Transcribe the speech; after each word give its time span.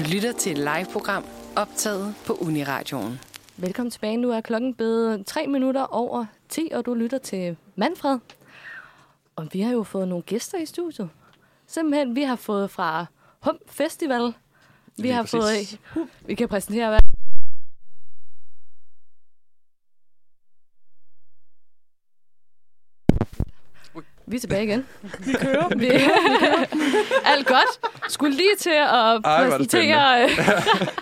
Du 0.00 0.04
lytter 0.12 0.32
til 0.32 0.52
et 0.52 0.58
live-program 0.58 1.24
optaget 1.56 2.14
på 2.26 2.32
Uniradioen. 2.32 3.20
Velkommen 3.56 3.90
tilbage. 3.90 4.16
Nu 4.16 4.30
er 4.30 4.40
klokken 4.40 4.74
blevet 4.74 5.26
3 5.26 5.46
minutter 5.46 5.82
over 5.82 6.26
10, 6.48 6.68
og 6.74 6.86
du 6.86 6.94
lytter 6.94 7.18
til 7.18 7.56
Manfred. 7.76 8.18
Og 9.36 9.48
vi 9.52 9.60
har 9.60 9.72
jo 9.72 9.82
fået 9.82 10.08
nogle 10.08 10.22
gæster 10.22 10.58
i 10.58 10.66
studiet. 10.66 11.08
Simpelthen, 11.66 12.14
vi 12.14 12.22
har 12.22 12.36
fået 12.36 12.70
fra 12.70 13.06
Hum 13.40 13.58
Festival. 13.66 14.32
Vi 14.96 15.08
har 15.08 15.22
præcis. 15.22 15.78
fået... 15.94 16.08
Vi 16.26 16.34
kan 16.34 16.48
præsentere, 16.48 16.88
hvad... 16.88 17.00
Vi 24.30 24.36
er 24.36 24.40
tilbage 24.40 24.64
igen. 24.64 24.86
Vi 25.20 25.32
kører. 25.32 25.68
Vi, 25.76 25.90
alt 27.24 27.46
godt. 27.46 27.80
Skulle 28.12 28.36
lige 28.36 28.56
til 28.58 28.70
at 28.70 28.88
hvor 28.88 29.30
er 29.30 29.40
det 29.42 29.50
præsentere... 29.50 30.28
Det 30.28 30.38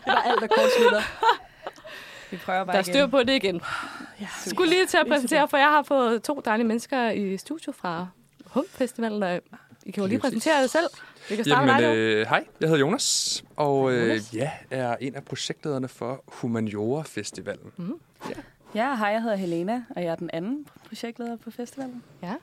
var 0.06 0.22
alt, 0.26 0.40
der 0.40 0.46
kortslutter. 0.46 1.02
Vi 2.30 2.36
prøver 2.36 2.64
bare 2.64 2.72
Der 2.72 2.78
er 2.78 2.82
styr 2.82 3.06
på 3.06 3.18
det 3.22 3.32
igen. 3.32 3.60
Ja, 4.20 4.26
Skulle 4.46 4.70
lige 4.70 4.86
til 4.86 4.96
at 4.96 5.06
præsentere, 5.06 5.48
for 5.48 5.56
jeg 5.56 5.66
har 5.66 5.82
fået 5.82 6.22
to 6.22 6.42
dejlige 6.44 6.66
mennesker 6.66 7.10
i 7.10 7.36
studio 7.36 7.72
fra 7.72 8.06
Hum 8.46 8.64
Festivalen, 8.70 9.22
og 9.22 9.40
I 9.86 9.90
kan 9.90 10.02
jo 10.02 10.08
lige 10.08 10.18
præsentere 10.18 10.54
jer 10.56 10.66
selv. 10.66 10.86
Vi 11.28 11.36
kan 11.36 11.44
starte 11.44 11.72
Jamen, 11.72 11.96
øh, 11.96 12.26
hej, 12.28 12.44
jeg 12.60 12.68
hedder 12.68 12.80
Jonas, 12.80 13.44
og 13.56 13.92
øh, 13.92 14.20
ja, 14.34 14.50
er 14.70 14.96
en 15.00 15.14
af 15.14 15.24
projektlederne 15.24 15.88
for 15.88 16.24
Humaniora 16.26 17.02
Festivalen. 17.02 17.72
Mm. 17.76 17.94
Ja, 18.74 18.96
hej, 18.96 19.08
jeg 19.08 19.22
hedder 19.22 19.36
Helena, 19.36 19.82
og 19.96 20.02
jeg 20.02 20.10
er 20.10 20.14
den 20.16 20.30
anden 20.32 20.66
projektleder 20.88 21.36
på 21.36 21.50
festivalen. 21.50 22.02
Ja, 22.22 22.34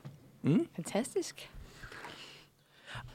Mm. 0.46 0.68
fantastisk. 0.76 1.50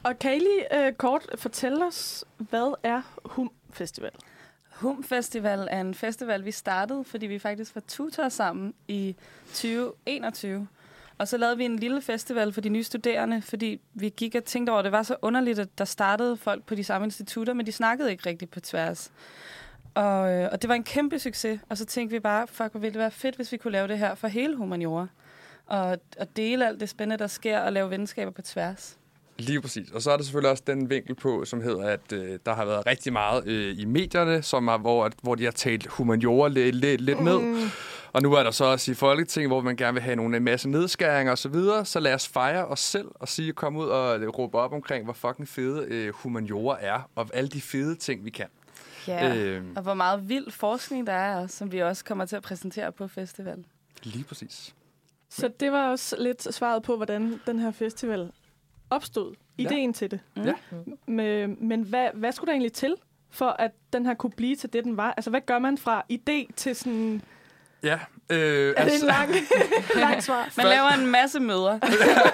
Og 0.03 0.19
kan 0.19 0.35
I 0.35 0.39
lige 0.39 0.85
øh, 0.85 0.93
kort 0.93 1.25
fortælle 1.35 1.85
os, 1.85 2.25
hvad 2.37 2.73
er 2.83 3.01
Hum 3.25 3.51
Festival? 3.73 4.11
Hum 4.75 5.03
Festival 5.03 5.67
er 5.71 5.81
en 5.81 5.93
festival, 5.93 6.45
vi 6.45 6.51
startede, 6.51 7.03
fordi 7.03 7.25
vi 7.25 7.39
faktisk 7.39 7.75
var 7.75 7.81
tutor 7.87 8.29
sammen 8.29 8.73
i 8.87 9.15
2021. 9.45 10.67
Og 11.17 11.27
så 11.27 11.37
lavede 11.37 11.57
vi 11.57 11.65
en 11.65 11.79
lille 11.79 12.01
festival 12.01 12.53
for 12.53 12.61
de 12.61 12.69
nye 12.69 12.83
studerende, 12.83 13.41
fordi 13.41 13.81
vi 13.93 14.09
gik 14.09 14.35
og 14.35 14.43
tænkte 14.43 14.71
over, 14.71 14.79
at 14.79 14.85
det 14.85 14.91
var 14.91 15.03
så 15.03 15.15
underligt, 15.21 15.59
at 15.59 15.77
der 15.77 15.85
startede 15.85 16.37
folk 16.37 16.65
på 16.65 16.75
de 16.75 16.83
samme 16.83 17.05
institutter, 17.05 17.53
men 17.53 17.65
de 17.65 17.71
snakkede 17.71 18.11
ikke 18.11 18.29
rigtigt 18.29 18.51
på 18.51 18.59
tværs. 18.59 19.11
Og, 19.93 20.31
øh, 20.31 20.49
og 20.51 20.61
det 20.61 20.67
var 20.67 20.75
en 20.75 20.83
kæmpe 20.83 21.19
succes, 21.19 21.59
og 21.69 21.77
så 21.77 21.85
tænkte 21.85 22.13
vi 22.13 22.19
bare, 22.19 22.47
fuck, 22.47 22.71
hvor 22.71 22.79
ville 22.79 22.93
det 22.93 22.99
være 22.99 23.11
fedt, 23.11 23.35
hvis 23.35 23.51
vi 23.51 23.57
kunne 23.57 23.71
lave 23.71 23.87
det 23.87 23.97
her 23.97 24.15
for 24.15 24.27
hele 24.27 24.55
humaniora. 24.55 25.07
Og, 25.71 25.97
og 26.19 26.27
dele 26.35 26.67
alt 26.67 26.79
det 26.79 26.89
spændende, 26.89 27.17
der 27.23 27.27
sker, 27.27 27.59
og 27.59 27.71
lave 27.73 27.89
venskaber 27.89 28.31
på 28.31 28.41
tværs. 28.41 28.97
Lige 29.37 29.61
præcis. 29.61 29.91
Og 29.91 30.01
så 30.01 30.11
er 30.11 30.17
der 30.17 30.23
selvfølgelig 30.23 30.51
også 30.51 30.63
den 30.67 30.89
vinkel 30.89 31.15
på, 31.15 31.45
som 31.45 31.61
hedder, 31.61 31.83
at 31.87 32.11
øh, 32.13 32.39
der 32.45 32.53
har 32.55 32.65
været 32.65 32.85
rigtig 32.85 33.13
meget 33.13 33.47
øh, 33.47 33.79
i 33.79 33.85
medierne, 33.85 34.41
som 34.41 34.67
er, 34.67 34.77
hvor, 34.77 35.05
at- 35.05 35.13
hvor 35.21 35.35
de 35.35 35.43
har 35.43 35.51
talt 35.51 35.87
humaniora 35.87 36.47
lidt, 36.49 36.75
lidt, 36.75 37.01
lidt 37.01 37.23
ned. 37.23 37.39
Mm. 37.39 37.69
Og 38.13 38.21
nu 38.21 38.33
er 38.33 38.43
der 38.43 38.51
så 38.51 38.65
også 38.65 38.91
i 38.91 38.93
Folketinget, 38.95 39.49
hvor 39.49 39.61
man 39.61 39.75
gerne 39.75 39.93
vil 39.93 40.01
have 40.03 40.15
nogle 40.15 40.37
en 40.37 40.43
masse 40.43 40.69
nedskæringer 40.69 41.33
osv. 41.33 41.37
Så, 41.41 41.49
videre. 41.49 41.85
så 41.85 41.99
lad 41.99 42.13
os 42.13 42.27
fejre 42.27 42.65
os 42.65 42.79
selv 42.79 43.07
og 43.15 43.27
sige, 43.27 43.53
kom 43.53 43.75
ud 43.77 43.85
og 43.87 44.37
råbe 44.37 44.57
op 44.57 44.73
omkring, 44.73 45.03
hvor 45.03 45.13
fucking 45.13 45.47
fede 45.47 45.85
øh, 45.87 46.13
humaniora 46.13 46.77
er, 46.79 47.09
og 47.15 47.29
alle 47.33 47.49
de 47.49 47.61
fede 47.61 47.95
ting, 47.95 48.25
vi 48.25 48.29
kan. 48.29 48.47
Ja. 49.07 49.35
Øh, 49.35 49.63
Og 49.75 49.81
hvor 49.83 49.93
meget 49.93 50.29
vild 50.29 50.51
forskning 50.51 51.07
der 51.07 51.13
er, 51.13 51.47
som 51.47 51.71
vi 51.71 51.79
også 51.79 52.05
kommer 52.05 52.25
til 52.25 52.35
at 52.35 52.41
præsentere 52.43 52.91
på 52.91 53.07
festivalen. 53.07 53.65
lige 54.03 54.23
præcis. 54.23 54.75
Så 55.31 55.47
det 55.59 55.71
var 55.71 55.89
også 55.89 56.15
lidt 56.19 56.53
svaret 56.53 56.83
på, 56.83 56.95
hvordan 56.95 57.39
den 57.47 57.59
her 57.59 57.71
festival 57.71 58.31
opstod. 58.89 59.35
Ja. 59.57 59.63
Ideen 59.63 59.93
til 59.93 60.11
det. 60.11 60.19
Mm. 60.35 60.43
Ja. 60.43 60.53
Men, 61.05 61.57
men 61.67 61.81
hvad, 61.81 62.09
hvad 62.13 62.31
skulle 62.31 62.47
der 62.47 62.53
egentlig 62.53 62.73
til, 62.73 62.95
for 63.29 63.45
at 63.49 63.71
den 63.93 64.05
her 64.05 64.13
kunne 64.13 64.31
blive 64.31 64.55
til 64.55 64.73
det, 64.73 64.83
den 64.83 64.97
var? 64.97 65.13
Altså, 65.17 65.29
hvad 65.29 65.41
gør 65.41 65.59
man 65.59 65.77
fra 65.77 66.05
idé 66.13 66.53
til 66.55 66.75
sådan... 66.75 67.21
Ja, 67.83 67.99
øh, 68.31 68.73
Er 68.77 68.85
det 68.85 69.01
en 69.01 69.07
lang, 69.07 69.31
lang 70.09 70.23
svar? 70.23 70.49
Man 70.57 70.65
laver 70.65 70.89
en 70.89 71.07
masse 71.07 71.39
møder. 71.39 71.79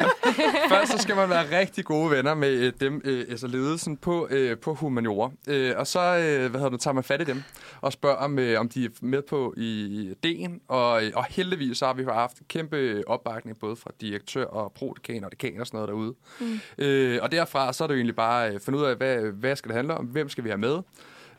Først 0.70 0.92
så 0.92 0.98
skal 0.98 1.16
man 1.16 1.30
være 1.30 1.60
rigtig 1.60 1.86
gode 1.86 2.12
venner 2.12 2.34
med 2.34 2.50
øh, 2.50 2.74
dem, 2.80 3.02
øh, 3.06 3.26
altså 3.30 3.48
ledelsen 3.48 3.98
på, 3.98 4.28
øh, 4.32 4.58
på 4.58 4.74
humaniora. 4.74 5.32
Øh, 5.48 5.74
og 5.78 5.88
så 5.88 6.00
øh, 6.00 6.52
hvad 6.52 6.60
hedder 6.60 6.70
det, 6.70 6.82
tager 6.82 6.94
man 6.94 7.04
fat 7.04 7.22
i 7.22 7.24
dem 7.24 7.44
og 7.82 7.94
spørger, 7.94 8.16
om, 8.16 8.40
øh, 8.40 8.60
om 8.60 8.70
de 8.70 8.86
er 8.86 8.90
med 9.02 9.22
på 9.22 9.54
i 9.58 9.84
ideen. 10.12 10.62
Og, 10.68 11.06
øh, 11.06 11.12
og 11.16 11.26
heldigvis 11.30 11.78
så 11.78 11.86
har 11.86 11.94
vi 11.94 12.04
haft 12.04 12.38
kæmpe 12.48 13.04
opbakning 13.08 13.60
både 13.60 13.76
fra 13.76 13.92
direktør 14.02 14.46
og 14.46 14.72
prodekan 14.72 15.24
og 15.24 15.32
dekan 15.32 15.62
og 15.62 15.68
sådan 15.68 15.78
noget 15.78 15.90
derude. 15.90 16.14
Mm. 16.40 16.60
Øh, 16.78 17.20
og 17.22 17.32
derfra 17.32 17.74
så 17.74 17.84
er 17.84 17.88
det 17.88 17.94
jo 17.94 17.98
egentlig 17.98 18.16
bare 18.16 18.48
at 18.48 18.62
finde 18.62 18.80
ud 18.80 18.84
af, 18.84 18.96
hvad, 18.96 19.18
hvad 19.18 19.56
skal 19.56 19.70
det 19.70 19.76
handle 19.76 19.94
om? 19.94 20.06
Hvem 20.06 20.30
skal 20.30 20.44
vi 20.44 20.50
have 20.50 20.58
med? 20.58 20.78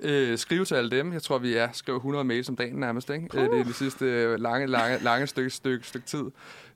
Øh, 0.00 0.38
skrive 0.38 0.64
til 0.64 0.74
alle 0.74 0.90
dem. 0.90 1.12
Jeg 1.12 1.22
tror, 1.22 1.38
vi 1.38 1.54
er 1.54 1.68
skriver 1.72 1.98
100 1.98 2.24
mails 2.24 2.48
om 2.48 2.56
dagen 2.56 2.76
nærmest. 2.76 3.10
Ikke? 3.10 3.28
Uh. 3.34 3.40
Det 3.40 3.60
er 3.60 3.64
det 3.64 3.74
sidste 3.74 4.04
øh, 4.04 4.40
lange, 4.40 4.66
lange, 4.66 4.98
lange 5.04 5.26
stykke, 5.26 5.50
stykke, 5.50 5.86
stykke 5.86 6.06
tid. 6.06 6.24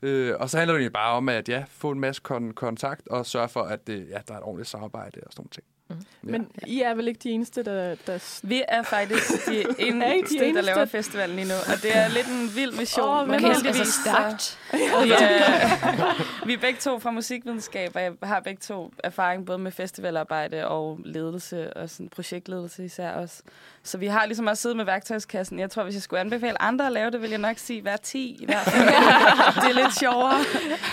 Øh, 0.03 0.35
og 0.41 0.51
så 0.51 0.59
handler 0.59 0.75
det 0.75 0.79
egentlig 0.81 0.93
bare 0.93 1.13
om 1.13 1.29
at 1.29 1.49
ja, 1.49 1.65
få 1.69 1.91
en 1.91 2.01
masse 2.01 2.23
kon- 2.29 2.53
kontakt 2.53 3.09
og 3.09 3.27
sørge 3.27 3.49
for, 3.49 3.63
at 3.63 3.89
øh, 3.89 4.09
ja, 4.09 4.19
der 4.29 4.35
er 4.35 4.39
et 4.39 4.45
ordentligt 4.45 4.69
samarbejde 4.69 5.21
og 5.27 5.33
sådan 5.33 5.41
nogle 5.41 5.51
ting. 5.95 6.07
Men 6.33 6.49
I 6.67 6.81
er 6.83 6.95
vel 6.95 7.09
ikke 7.09 7.21
de 7.23 7.31
eneste, 7.31 7.63
der... 7.63 7.95
der 8.07 8.41
Vi 8.43 8.63
er 8.69 8.83
faktisk 8.83 9.47
de 9.47 9.63
Er 9.63 9.67
I 9.69 9.91
de 9.91 9.91
eneste, 10.19 10.39
der 10.39 10.45
eneste? 10.45 10.63
laver 10.63 10.85
festivalen 10.85 11.37
lige 11.37 11.49
nu. 11.49 11.55
Og 11.55 11.83
det 11.83 11.97
er 11.97 12.09
lidt 12.09 12.27
en 12.27 12.51
vild 12.57 12.73
mission. 12.79 13.09
Åh, 13.09 13.29
men 13.29 13.41
heldigvis 13.41 13.67
altså 13.81 13.93
så- 13.93 14.01
stærkt. 14.01 14.59
Vi 14.73 15.11
er, 15.13 16.47
vi 16.47 16.53
er 16.53 16.59
begge 16.59 16.81
to 16.81 16.99
fra 16.99 17.11
musikvidenskab, 17.11 17.91
og 17.95 18.03
jeg 18.03 18.13
har 18.23 18.41
begge 18.41 18.61
to 18.61 18.93
erfaring 19.05 19.47
både 19.47 19.59
med 19.59 19.73
festivalarbejde 19.73 20.69
og 20.69 21.01
ledelse, 21.05 21.73
og 21.77 21.91
sådan 21.91 22.09
projektledelse 22.09 22.85
især 22.85 23.11
også. 23.11 23.43
Så 23.83 23.99
vi 23.99 24.07
har 24.07 24.27
ligesom 24.27 24.47
også 24.47 24.61
siddet 24.63 24.77
med 24.77 24.85
værktøjskassen. 24.85 25.59
Jeg 25.59 25.71
tror, 25.71 25.83
hvis 25.85 25.95
jeg 25.95 26.03
skulle 26.03 26.21
anbefale 26.21 26.63
andre 26.63 26.87
at 26.87 26.93
lave 26.93 27.11
det, 27.11 27.23
vil 27.23 27.31
jeg 27.31 27.39
nok 27.39 27.59
sige 27.59 27.83
hver 27.83 27.97
10 27.97 28.37
i 28.41 28.45
hvert 28.45 28.65
fald. 28.65 28.87
det 29.63 29.71
er 29.77 29.83
lidt 29.85 29.99
sjovere. 29.99 30.39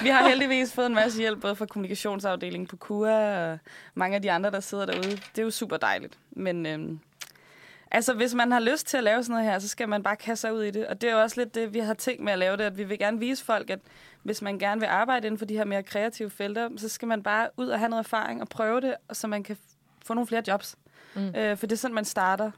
Vi 0.03 0.09
har 0.09 0.27
heldigvis 0.27 0.73
fået 0.73 0.85
en 0.85 0.95
masse 0.95 1.19
hjælp, 1.19 1.41
både 1.41 1.55
fra 1.55 1.65
kommunikationsafdelingen 1.65 2.67
på 2.67 2.75
KUA, 2.77 3.51
og 3.51 3.57
mange 3.95 4.15
af 4.15 4.21
de 4.21 4.31
andre, 4.31 4.51
der 4.51 4.59
sidder 4.59 4.85
derude. 4.91 5.11
Det 5.11 5.37
er 5.37 5.43
jo 5.43 5.51
super 5.51 5.77
dejligt. 5.77 6.17
Men 6.31 6.65
øhm, 6.65 6.99
altså, 7.91 8.13
hvis 8.13 8.33
man 8.33 8.51
har 8.51 8.59
lyst 8.59 8.87
til 8.87 8.97
at 8.97 9.03
lave 9.03 9.23
sådan 9.23 9.33
noget 9.33 9.51
her, 9.51 9.59
så 9.59 9.67
skal 9.67 9.89
man 9.89 10.03
bare 10.03 10.15
kaste 10.15 10.41
sig 10.41 10.53
ud 10.53 10.63
i 10.63 10.71
det. 10.71 10.87
Og 10.87 11.01
det 11.01 11.09
er 11.09 11.13
jo 11.13 11.21
også 11.21 11.41
lidt 11.41 11.55
det, 11.55 11.73
vi 11.73 11.79
har 11.79 11.93
tænkt 11.93 12.23
med 12.23 12.33
at 12.33 12.39
lave 12.39 12.57
det, 12.57 12.63
at 12.63 12.77
vi 12.77 12.83
vil 12.83 12.99
gerne 12.99 13.19
vise 13.19 13.45
folk, 13.45 13.69
at 13.69 13.79
hvis 14.23 14.41
man 14.41 14.59
gerne 14.59 14.81
vil 14.81 14.87
arbejde 14.87 15.27
inden 15.27 15.37
for 15.39 15.45
de 15.45 15.57
her 15.57 15.65
mere 15.65 15.83
kreative 15.83 16.29
felter, 16.29 16.69
så 16.77 16.89
skal 16.89 17.07
man 17.07 17.23
bare 17.23 17.49
ud 17.57 17.67
og 17.67 17.79
have 17.79 17.89
noget 17.89 18.03
erfaring 18.03 18.41
og 18.41 18.49
prøve 18.49 18.81
det, 18.81 18.95
så 19.11 19.27
man 19.27 19.43
kan 19.43 19.57
få 20.05 20.13
nogle 20.13 20.27
flere 20.27 20.43
jobs. 20.47 20.75
Mm. 21.15 21.35
Øh, 21.35 21.57
for 21.57 21.67
det 21.67 21.75
er 21.75 21.77
sådan, 21.77 21.95
man 21.95 22.05
starter. 22.05 22.51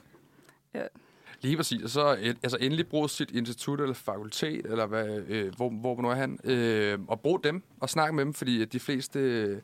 Lige 1.41 1.57
præcis. 1.57 1.83
Og 1.83 1.89
så 1.89 2.17
et, 2.21 2.37
altså 2.43 2.57
endelig 2.61 2.87
brug 2.87 3.09
sit 3.09 3.31
institut 3.31 3.81
eller 3.81 3.93
fakultet, 3.93 4.65
eller 4.65 4.85
hvad, 4.85 5.21
øh, 5.29 5.55
hvor, 5.55 5.69
hvor 5.69 6.01
nu 6.01 6.09
er 6.09 6.15
han, 6.15 6.39
øh, 6.43 6.99
og 7.07 7.19
brug 7.19 7.43
dem 7.43 7.63
og 7.79 7.89
snak 7.89 8.13
med 8.13 8.25
dem, 8.25 8.33
fordi 8.33 8.65
de 8.65 8.79
fleste, 8.79 9.19
øh, 9.19 9.57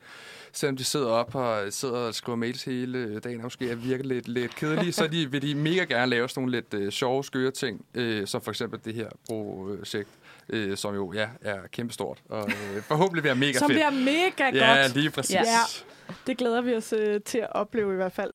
selvom 0.51 0.77
de 0.77 0.83
sidder 0.83 1.07
op 1.07 1.35
og 1.35 1.73
sidder 1.73 1.95
og 1.95 2.16
skriver 2.16 2.35
mails 2.35 2.63
hele 2.63 3.19
dagen, 3.19 3.39
og 3.39 3.43
måske 3.43 3.69
er 3.69 3.75
virker 3.75 4.03
lidt, 4.03 4.27
lidt 4.27 4.55
kedelige, 4.55 4.91
så 4.91 5.07
de, 5.07 5.31
vil 5.31 5.41
de 5.41 5.55
mega 5.55 5.83
gerne 5.83 6.09
lave 6.09 6.29
sådan 6.29 6.41
nogle 6.41 6.51
lidt 6.51 6.73
øh, 6.73 6.91
sjove, 6.91 7.23
skøre 7.23 7.51
ting, 7.51 7.85
øh, 7.93 8.27
som 8.27 8.41
for 8.41 8.51
eksempel 8.51 8.79
det 8.85 8.93
her 8.93 9.09
projekt, 9.27 10.09
øh, 10.49 10.77
som 10.77 10.95
jo 10.95 11.13
ja, 11.13 11.27
er 11.41 11.59
kæmpestort, 11.71 12.17
og 12.29 12.49
øh, 12.49 12.81
forhåbentlig 12.81 13.23
bliver 13.23 13.35
mega 13.35 13.53
som 13.53 13.69
fedt. 13.69 13.77
bliver 13.77 13.91
mega 13.91 14.66
ja, 14.66 14.81
godt. 14.81 14.95
lige 14.95 15.09
præcis. 15.09 15.35
Ja. 15.35 15.41
Ja. 15.41 15.83
Det 16.27 16.37
glæder 16.37 16.61
vi 16.61 16.75
os 16.75 16.93
øh, 16.93 17.21
til 17.21 17.37
at 17.37 17.47
opleve 17.51 17.93
i 17.93 17.95
hvert 17.95 18.11
fald. 18.11 18.31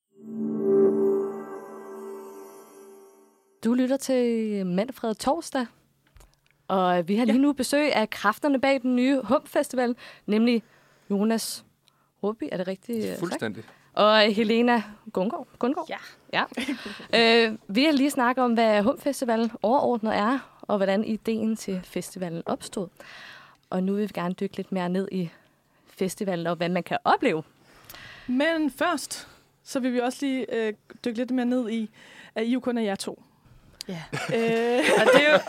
Du 3.63 3.73
lytter 3.73 3.97
til 3.97 4.65
Manfred 4.65 5.15
Torsdag, 5.15 5.65
og 6.67 7.07
vi 7.07 7.15
har 7.15 7.25
lige 7.25 7.37
nu 7.37 7.53
besøg 7.53 7.93
af 7.93 8.09
kræfterne 8.09 8.61
bag 8.61 8.81
den 8.81 8.95
nye 8.95 9.21
Hum 9.21 9.41
Festival, 9.45 9.95
nemlig 10.25 10.63
Jonas 11.09 11.65
Ruby, 12.23 12.43
er 12.51 12.57
det 12.57 12.67
rigtigt? 12.67 12.97
øh, 12.97 13.03
sagt? 13.03 13.19
Fuldstændig. 13.19 13.63
Og 13.93 14.19
Helena 14.19 14.83
Gungård. 15.13 15.47
Gundgaard. 15.59 15.89
Ja. 15.89 15.97
ja. 16.33 16.43
øh, 17.49 17.57
vi 17.67 17.83
har 17.83 17.91
lige 17.91 18.09
snakket 18.09 18.43
om, 18.43 18.53
hvad 18.53 18.83
Hum 18.83 18.99
Festival 18.99 19.51
overordnet 19.61 20.15
er, 20.15 20.59
og 20.61 20.77
hvordan 20.77 21.03
ideen 21.03 21.55
til 21.55 21.81
festivalen 21.83 22.43
opstod. 22.45 22.87
Og 23.69 23.83
nu 23.83 23.93
vil 23.93 24.01
vi 24.01 24.11
gerne 24.13 24.33
dykke 24.33 24.57
lidt 24.57 24.71
mere 24.71 24.89
ned 24.89 25.07
i 25.11 25.29
festivalen, 25.87 26.47
og 26.47 26.55
hvad 26.55 26.69
man 26.69 26.83
kan 26.83 26.97
opleve. 27.03 27.43
Men 28.27 28.71
først, 28.71 29.27
så 29.63 29.79
vil 29.79 29.93
vi 29.93 29.99
også 29.99 30.17
lige 30.21 30.55
øh, 30.55 30.73
dykke 31.05 31.17
lidt 31.17 31.31
mere 31.31 31.45
ned 31.45 31.69
i, 31.69 31.89
at 32.35 32.45
I 32.45 32.53
jo 32.53 32.59
kun 32.59 32.77
er 32.77 32.81
jer 32.81 32.95
to. 32.95 33.23
Ja. 33.87 34.03
Øh, 34.35 34.83
Og 34.99 35.05
det 35.13 35.27
er 35.27 35.31
jo... 35.33 35.39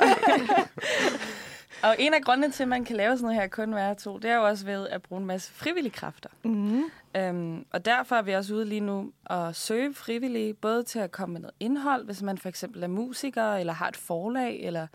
og 1.88 1.96
en 1.98 2.14
af 2.14 2.22
grundene 2.22 2.52
til, 2.52 2.62
at 2.62 2.68
man 2.68 2.84
kan 2.84 2.96
lave 2.96 3.16
sådan 3.16 3.22
noget 3.22 3.40
her 3.40 3.48
kun 3.48 3.74
være 3.74 3.94
to, 3.94 4.18
det 4.18 4.30
er 4.30 4.34
jo 4.36 4.46
også 4.46 4.64
ved 4.64 4.88
at 4.88 5.02
bruge 5.02 5.20
en 5.20 5.26
masse 5.26 5.52
frivillige 5.52 5.92
kræfter. 5.92 6.28
mm, 6.42 6.82
Øhm, 7.16 7.66
og 7.72 7.84
derfor 7.84 8.16
er 8.16 8.22
vi 8.22 8.32
også 8.32 8.54
ude 8.54 8.64
lige 8.64 8.80
nu 8.80 9.12
at 9.30 9.56
søge 9.56 9.94
frivillige, 9.94 10.54
både 10.54 10.82
til 10.82 10.98
at 10.98 11.12
komme 11.12 11.32
med 11.32 11.40
noget 11.40 11.54
indhold, 11.60 12.04
hvis 12.04 12.22
man 12.22 12.38
for 12.38 12.48
eksempel 12.48 12.82
er 12.82 12.86
musiker, 12.88 13.54
eller 13.54 13.72
har 13.72 13.88
et 13.88 13.96
forlag, 13.96 14.60
eller 14.62 14.86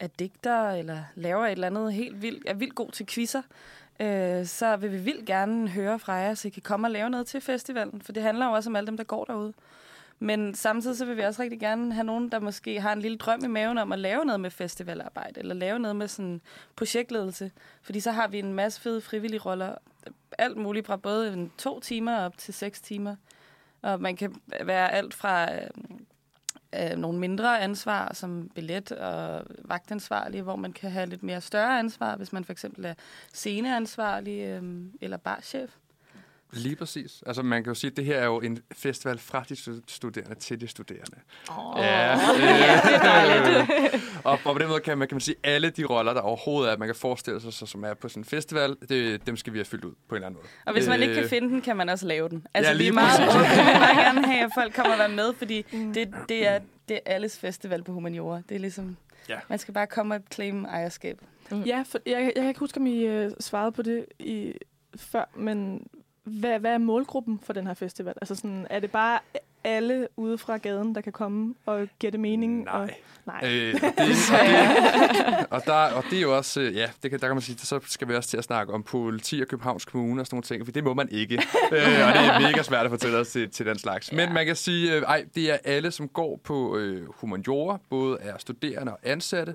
er 0.00 0.06
digter, 0.06 0.70
eller 0.70 0.98
laver 1.14 1.46
et 1.46 1.52
eller 1.52 1.66
andet 1.66 1.92
helt 1.92 2.22
vildt, 2.22 2.42
er 2.46 2.54
vildt 2.54 2.74
god 2.74 2.90
til 2.90 3.06
quizzer, 3.06 3.42
øh, 4.00 4.46
så 4.46 4.76
vil 4.76 4.92
vi 4.92 4.98
vildt 4.98 5.26
gerne 5.26 5.68
høre 5.68 5.98
fra 5.98 6.12
jer, 6.12 6.34
så 6.34 6.48
I 6.48 6.50
kan 6.50 6.62
komme 6.62 6.86
og 6.86 6.90
lave 6.90 7.10
noget 7.10 7.26
til 7.26 7.40
festivalen, 7.40 8.02
for 8.02 8.12
det 8.12 8.22
handler 8.22 8.46
jo 8.46 8.52
også 8.52 8.70
om 8.70 8.76
alle 8.76 8.86
dem, 8.86 8.96
der 8.96 9.04
går 9.04 9.24
derude. 9.24 9.52
Men 10.18 10.54
samtidig 10.54 10.96
så 10.96 11.04
vil 11.04 11.16
vi 11.16 11.22
også 11.22 11.42
rigtig 11.42 11.60
gerne 11.60 11.92
have 11.92 12.04
nogen, 12.04 12.32
der 12.32 12.40
måske 12.40 12.80
har 12.80 12.92
en 12.92 13.00
lille 13.00 13.18
drøm 13.18 13.44
i 13.44 13.46
maven 13.46 13.78
om 13.78 13.92
at 13.92 13.98
lave 13.98 14.24
noget 14.24 14.40
med 14.40 14.50
festivalarbejde, 14.50 15.40
eller 15.40 15.54
lave 15.54 15.78
noget 15.78 15.96
med 15.96 16.08
sådan 16.08 16.40
projektledelse. 16.76 17.50
Fordi 17.82 18.00
så 18.00 18.10
har 18.10 18.28
vi 18.28 18.38
en 18.38 18.54
masse 18.54 18.80
fede 18.80 19.00
frivillige 19.00 19.40
roller. 19.40 19.74
Alt 20.38 20.56
muligt 20.56 20.86
fra 20.86 20.96
både 20.96 21.32
en 21.32 21.52
to 21.58 21.80
timer 21.80 22.18
op 22.18 22.38
til 22.38 22.54
seks 22.54 22.80
timer. 22.80 23.16
Og 23.82 24.00
man 24.00 24.16
kan 24.16 24.34
være 24.64 24.92
alt 24.92 25.14
fra 25.14 25.54
øh, 25.54 25.70
øh, 26.74 26.96
nogle 26.96 27.18
mindre 27.18 27.60
ansvar, 27.60 28.14
som 28.14 28.50
billet 28.54 28.92
og 28.92 29.46
vagtansvarlig, 29.64 30.42
hvor 30.42 30.56
man 30.56 30.72
kan 30.72 30.90
have 30.90 31.06
lidt 31.06 31.22
mere 31.22 31.40
større 31.40 31.78
ansvar, 31.78 32.16
hvis 32.16 32.32
man 32.32 32.44
for 32.44 32.52
eksempel 32.52 32.84
er 32.84 32.94
sceneansvarlig 33.32 34.40
øh, 34.40 34.62
eller 35.00 35.16
barchef. 35.16 35.76
Lige 36.52 36.76
præcis. 36.76 37.22
Altså 37.26 37.42
man 37.42 37.64
kan 37.64 37.70
jo 37.70 37.74
sige, 37.74 37.90
at 37.90 37.96
det 37.96 38.04
her 38.04 38.16
er 38.18 38.24
jo 38.24 38.40
en 38.40 38.58
festival 38.72 39.18
fra 39.18 39.44
de 39.48 39.54
stu- 39.54 39.82
studerende 39.88 40.34
til 40.34 40.60
de 40.60 40.68
studerende. 40.68 41.16
Oh. 41.48 41.74
Ja, 41.78 42.08
ja, 42.08 42.14
det 42.84 42.94
er 42.94 43.02
dejligt. 43.02 43.70
og, 44.24 44.38
og 44.44 44.52
på 44.52 44.58
den 44.58 44.68
måde 44.68 44.80
kan 44.80 44.98
man, 44.98 45.08
kan 45.08 45.14
man 45.14 45.20
sige, 45.20 45.36
alle 45.44 45.70
de 45.70 45.84
roller, 45.84 46.12
der 46.14 46.20
overhovedet 46.20 46.68
er, 46.68 46.72
at 46.72 46.78
man 46.78 46.88
kan 46.88 46.94
forestille 46.94 47.40
sig, 47.40 47.52
så, 47.52 47.66
som 47.66 47.84
er 47.84 47.94
på 47.94 48.08
sådan 48.08 48.20
en 48.20 48.24
festival, 48.24 48.76
det, 48.88 49.26
dem 49.26 49.36
skal 49.36 49.52
vi 49.52 49.58
have 49.58 49.64
fyldt 49.64 49.84
ud 49.84 49.92
på 50.08 50.14
en 50.14 50.16
eller 50.16 50.26
anden 50.26 50.38
måde. 50.38 50.48
Og 50.66 50.72
hvis 50.72 50.88
man 50.88 51.00
ikke 51.02 51.14
Øh, 51.14 51.20
kan 51.20 51.28
finde 51.28 51.48
den, 51.48 51.60
kan 51.62 51.76
man 51.76 51.88
også 51.88 52.06
lave 52.06 52.28
den. 52.28 52.46
Altså, 52.54 52.70
Ja, 52.70 52.76
vi 52.76 52.82
lige 52.82 52.88
er 52.88 52.92
meget 52.92 53.20
præcis. 53.20 53.34
åbne. 53.34 53.48
Vi 53.48 53.56
vil 53.56 53.78
meget 53.80 53.96
gerne 54.06 54.26
have, 54.26 54.44
at 54.44 54.50
folk 54.54 54.74
kommer 54.74 54.92
og 54.92 54.98
være 54.98 55.08
med, 55.08 55.34
fordi 55.38 55.62
det, 55.94 56.14
det, 56.28 56.46
er, 56.48 56.58
det 56.88 56.96
er 56.96 57.00
alles 57.14 57.38
festival 57.38 57.82
på 57.84 57.92
humaniora. 57.92 58.40
Det 58.48 58.54
er 58.54 58.58
ligesom, 58.58 58.96
Ja. 59.28 59.38
man 59.48 59.58
skal 59.58 59.74
bare 59.74 59.86
komme 59.86 60.14
og 60.14 60.20
claim 60.32 60.64
ejerskab. 60.64 61.18
Ja, 61.52 61.84
for 61.88 61.98
jeg, 62.06 62.22
jeg 62.22 62.32
kan 62.34 62.48
ikke 62.48 62.60
huske, 62.60 62.80
om 62.80 62.86
I 62.86 63.04
øh, 63.04 63.30
svarede 63.40 63.72
på 63.72 63.82
det 63.82 64.06
i, 64.18 64.52
før, 64.96 65.24
men 65.36 65.86
hvad, 66.26 66.58
hvad 66.58 66.74
er 66.74 66.78
målgruppen 66.78 67.38
for 67.42 67.52
den 67.52 67.66
her 67.66 67.74
festival? 67.74 68.14
Altså 68.20 68.34
sådan, 68.34 68.66
er 68.70 68.80
det 68.80 68.90
bare 68.90 69.18
alle 69.66 70.08
ude 70.16 70.38
fra 70.38 70.56
gaden, 70.56 70.94
der 70.94 71.00
kan 71.00 71.12
komme 71.12 71.54
og 71.66 71.88
det 72.02 72.20
mening? 72.20 72.64
Nej. 72.64 72.74
Og, 72.74 72.88
nej. 73.26 73.40
Øh, 73.52 73.74
og, 73.74 73.80
det, 73.80 73.88
og, 74.32 74.38
det, 74.46 75.46
og, 75.56 75.62
der, 75.66 75.72
og 75.72 76.04
det 76.10 76.16
er 76.18 76.22
jo 76.22 76.36
også, 76.36 76.60
øh, 76.60 76.74
ja, 76.76 76.90
det 77.02 77.10
kan, 77.10 77.20
der 77.20 77.26
kan 77.26 77.36
man 77.36 77.42
sige, 77.42 77.58
så 77.58 77.80
skal 77.86 78.08
vi 78.08 78.14
også 78.14 78.28
til 78.30 78.36
at 78.36 78.44
snakke 78.44 78.72
om 78.72 78.82
politi 78.82 79.40
og 79.40 79.48
Københavns 79.48 79.84
Kommune 79.84 80.20
og 80.22 80.26
sådan 80.26 80.34
nogle 80.34 80.42
ting, 80.42 80.64
for 80.66 80.72
det 80.72 80.84
må 80.84 80.94
man 80.94 81.08
ikke. 81.10 81.34
øh, 81.34 81.72
og 81.72 81.78
det 82.14 82.20
er 82.26 82.40
mega 82.40 82.62
svært 82.62 82.84
at 82.84 82.90
fortælle 82.90 83.18
os 83.18 83.28
til, 83.28 83.50
til 83.50 83.66
den 83.66 83.78
slags. 83.78 84.12
Men 84.12 84.20
Ja. 84.20 84.32
man 84.32 84.46
kan 84.46 84.56
sige, 84.56 84.94
øh, 84.94 85.02
ej, 85.02 85.24
det 85.34 85.50
er 85.52 85.58
alle, 85.64 85.90
som 85.90 86.08
går 86.08 86.40
på 86.44 86.76
øh, 86.76 87.08
humaniora, 87.08 87.78
både 87.90 88.18
er 88.20 88.38
studerende 88.38 88.92
og 88.92 88.98
ansatte. 89.02 89.54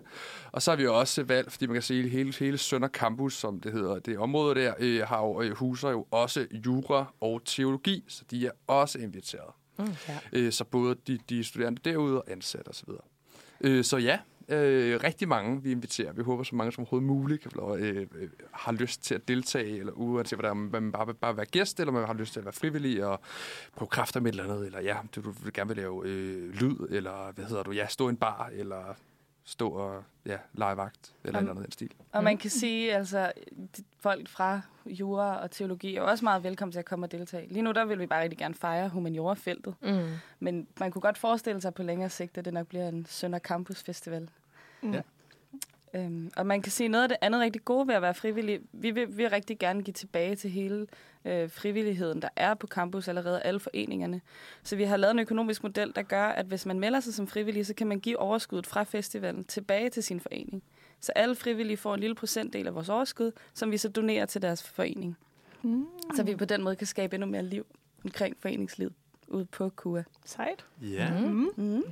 Og 0.51 0.61
så 0.61 0.71
har 0.71 0.75
vi 0.75 0.87
også 0.87 1.23
valgt, 1.23 1.51
fordi 1.51 1.65
man 1.67 1.73
kan 1.73 1.83
sige, 1.83 2.09
hele, 2.09 2.33
hele 2.39 2.57
Sønder 2.57 2.87
Campus, 2.87 3.33
som 3.33 3.59
det 3.59 3.71
hedder, 3.71 3.99
det 3.99 4.17
område 4.17 4.55
der, 4.55 4.73
øh, 4.79 5.01
har 5.07 5.17
jo, 5.21 5.41
øh, 5.41 5.51
huser 5.55 5.89
jo 5.89 6.05
også 6.11 6.47
jura 6.65 7.05
og 7.21 7.41
teologi, 7.45 8.03
så 8.07 8.23
de 8.31 8.45
er 8.47 8.51
også 8.67 8.99
inviteret. 8.99 9.53
Mm, 9.85 9.95
ja. 10.07 10.19
Øh, 10.33 10.51
så 10.51 10.63
både 10.63 10.95
de, 11.07 11.19
de 11.29 11.43
studerende 11.43 11.81
derude 11.85 12.21
og 12.21 12.31
ansatte 12.31 12.69
osv. 12.69 12.89
Øh, 13.61 13.83
så 13.83 13.97
ja, 13.97 14.19
øh, 14.51 14.99
rigtig 15.03 15.27
mange 15.27 15.63
vi 15.63 15.71
inviterer. 15.71 16.13
Vi 16.13 16.23
håber, 16.23 16.43
så 16.43 16.55
mange 16.55 16.71
som 16.71 16.81
overhovedet 16.81 17.07
muligt 17.07 17.41
kan 17.41 17.51
få 17.51 17.75
øh, 17.75 18.07
øh, 18.15 18.29
har 18.51 18.71
lyst 18.71 19.03
til 19.03 19.15
at 19.15 19.27
deltage, 19.27 19.79
eller 19.79 19.93
uanset 19.93 20.39
hvad 20.39 20.43
der 20.43 20.49
er, 20.49 20.53
man 20.53 20.91
bare 20.91 21.13
bare 21.13 21.37
være 21.37 21.45
gæst, 21.45 21.79
eller 21.79 21.93
man 21.93 22.05
har 22.05 22.13
lyst 22.13 22.33
til 22.33 22.39
at 22.39 22.45
være 22.45 22.53
frivillig 22.53 23.05
og 23.05 23.19
prøve 23.75 23.87
kræfter 23.87 24.19
med 24.19 24.33
et 24.33 24.39
eller 24.39 24.53
andet, 24.53 24.65
eller 24.65 24.81
ja, 24.81 24.97
du, 25.15 25.21
du 25.21 25.31
vil 25.31 25.53
gerne 25.53 25.67
vil 25.67 25.77
lave 25.77 26.07
øh, 26.07 26.53
lyd, 26.53 26.75
eller 26.89 27.31
hvad 27.31 27.45
hedder 27.45 27.63
du, 27.63 27.71
ja, 27.71 27.87
stå 27.87 28.07
i 28.07 28.09
en 28.09 28.17
bar, 28.17 28.49
eller 28.53 28.95
stå 29.43 29.69
og 29.69 30.03
ja, 30.25 30.37
lege 30.53 30.77
vagt, 30.77 31.13
eller 31.23 31.39
Om- 31.39 31.49
andet 31.49 31.61
i 31.61 31.63
den 31.63 31.71
stil. 31.71 31.91
Og 32.11 32.23
man 32.23 32.37
kan 32.37 32.49
sige, 32.49 32.95
altså, 32.95 33.31
folk 33.99 34.29
fra 34.29 34.61
jura 34.85 35.41
og 35.41 35.51
teologi 35.51 35.95
er 35.95 36.01
også 36.01 36.25
meget 36.25 36.43
velkommen 36.43 36.71
til 36.71 36.79
at 36.79 36.85
komme 36.85 37.05
og 37.05 37.11
deltage. 37.11 37.47
Lige 37.47 37.61
nu, 37.61 37.71
der 37.71 37.85
vil 37.85 37.99
vi 37.99 38.05
bare 38.07 38.21
rigtig 38.23 38.39
gerne 38.39 38.53
fejre 38.55 38.89
humaniora-feltet. 38.89 39.75
Mm. 39.81 40.07
Men 40.39 40.67
man 40.79 40.91
kunne 40.91 41.01
godt 41.01 41.17
forestille 41.17 41.61
sig 41.61 41.73
på 41.73 41.83
længere 41.83 42.09
sigt, 42.09 42.37
at 42.37 42.45
det 42.45 42.53
nok 42.53 42.67
bliver 42.67 42.87
en 42.87 43.05
Sønder 43.09 43.39
Campus 43.39 43.83
Festival. 43.83 44.29
Mm. 44.81 44.93
Ja. 44.93 45.01
Øhm, 45.93 46.31
og 46.37 46.45
man 46.45 46.61
kan 46.61 46.71
sige, 46.71 46.89
noget 46.89 47.03
af 47.03 47.09
det 47.09 47.17
andet 47.21 47.41
rigtig 47.41 47.65
gode 47.65 47.87
ved 47.87 47.95
at 47.95 48.01
være 48.01 48.13
frivillig, 48.13 48.59
vi 48.71 48.91
vil, 48.91 49.07
vi 49.07 49.13
vil 49.13 49.29
rigtig 49.29 49.59
gerne 49.59 49.83
give 49.83 49.93
tilbage 49.93 50.35
til 50.35 50.49
hele 50.49 50.87
øh, 51.25 51.49
frivilligheden, 51.49 52.21
der 52.21 52.29
er 52.35 52.53
på 52.53 52.67
campus 52.67 53.07
allerede, 53.07 53.41
alle 53.41 53.59
foreningerne. 53.59 54.21
Så 54.63 54.75
vi 54.75 54.83
har 54.83 54.97
lavet 54.97 55.11
en 55.11 55.19
økonomisk 55.19 55.63
model, 55.63 55.93
der 55.95 56.01
gør, 56.01 56.25
at 56.25 56.45
hvis 56.45 56.65
man 56.65 56.79
melder 56.79 56.99
sig 56.99 57.13
som 57.13 57.27
frivillig, 57.27 57.65
så 57.65 57.73
kan 57.73 57.87
man 57.87 57.99
give 57.99 58.19
overskuddet 58.19 58.67
fra 58.67 58.83
festivalen 58.83 59.43
tilbage 59.43 59.89
til 59.89 60.03
sin 60.03 60.19
forening. 60.19 60.63
Så 60.99 61.11
alle 61.15 61.35
frivillige 61.35 61.77
får 61.77 61.93
en 61.93 61.99
lille 61.99 62.15
procentdel 62.15 62.67
af 62.67 62.75
vores 62.75 62.89
overskud, 62.89 63.31
som 63.53 63.71
vi 63.71 63.77
så 63.77 63.89
donerer 63.89 64.25
til 64.25 64.41
deres 64.41 64.63
forening. 64.63 65.17
Mm. 65.61 65.87
Så 66.15 66.23
vi 66.23 66.35
på 66.35 66.45
den 66.45 66.63
måde 66.63 66.75
kan 66.75 66.87
skabe 66.87 67.15
endnu 67.15 67.29
mere 67.29 67.43
liv 67.43 67.65
omkring 68.03 68.35
foreningslivet 68.39 68.93
ude 69.27 69.45
på 69.45 69.69
KUA. 69.69 70.03
Sejt. 70.25 70.65
Ja. 70.81 71.19
Mm. 71.19 71.27
Mm. 71.27 71.49
Mm. 71.57 71.83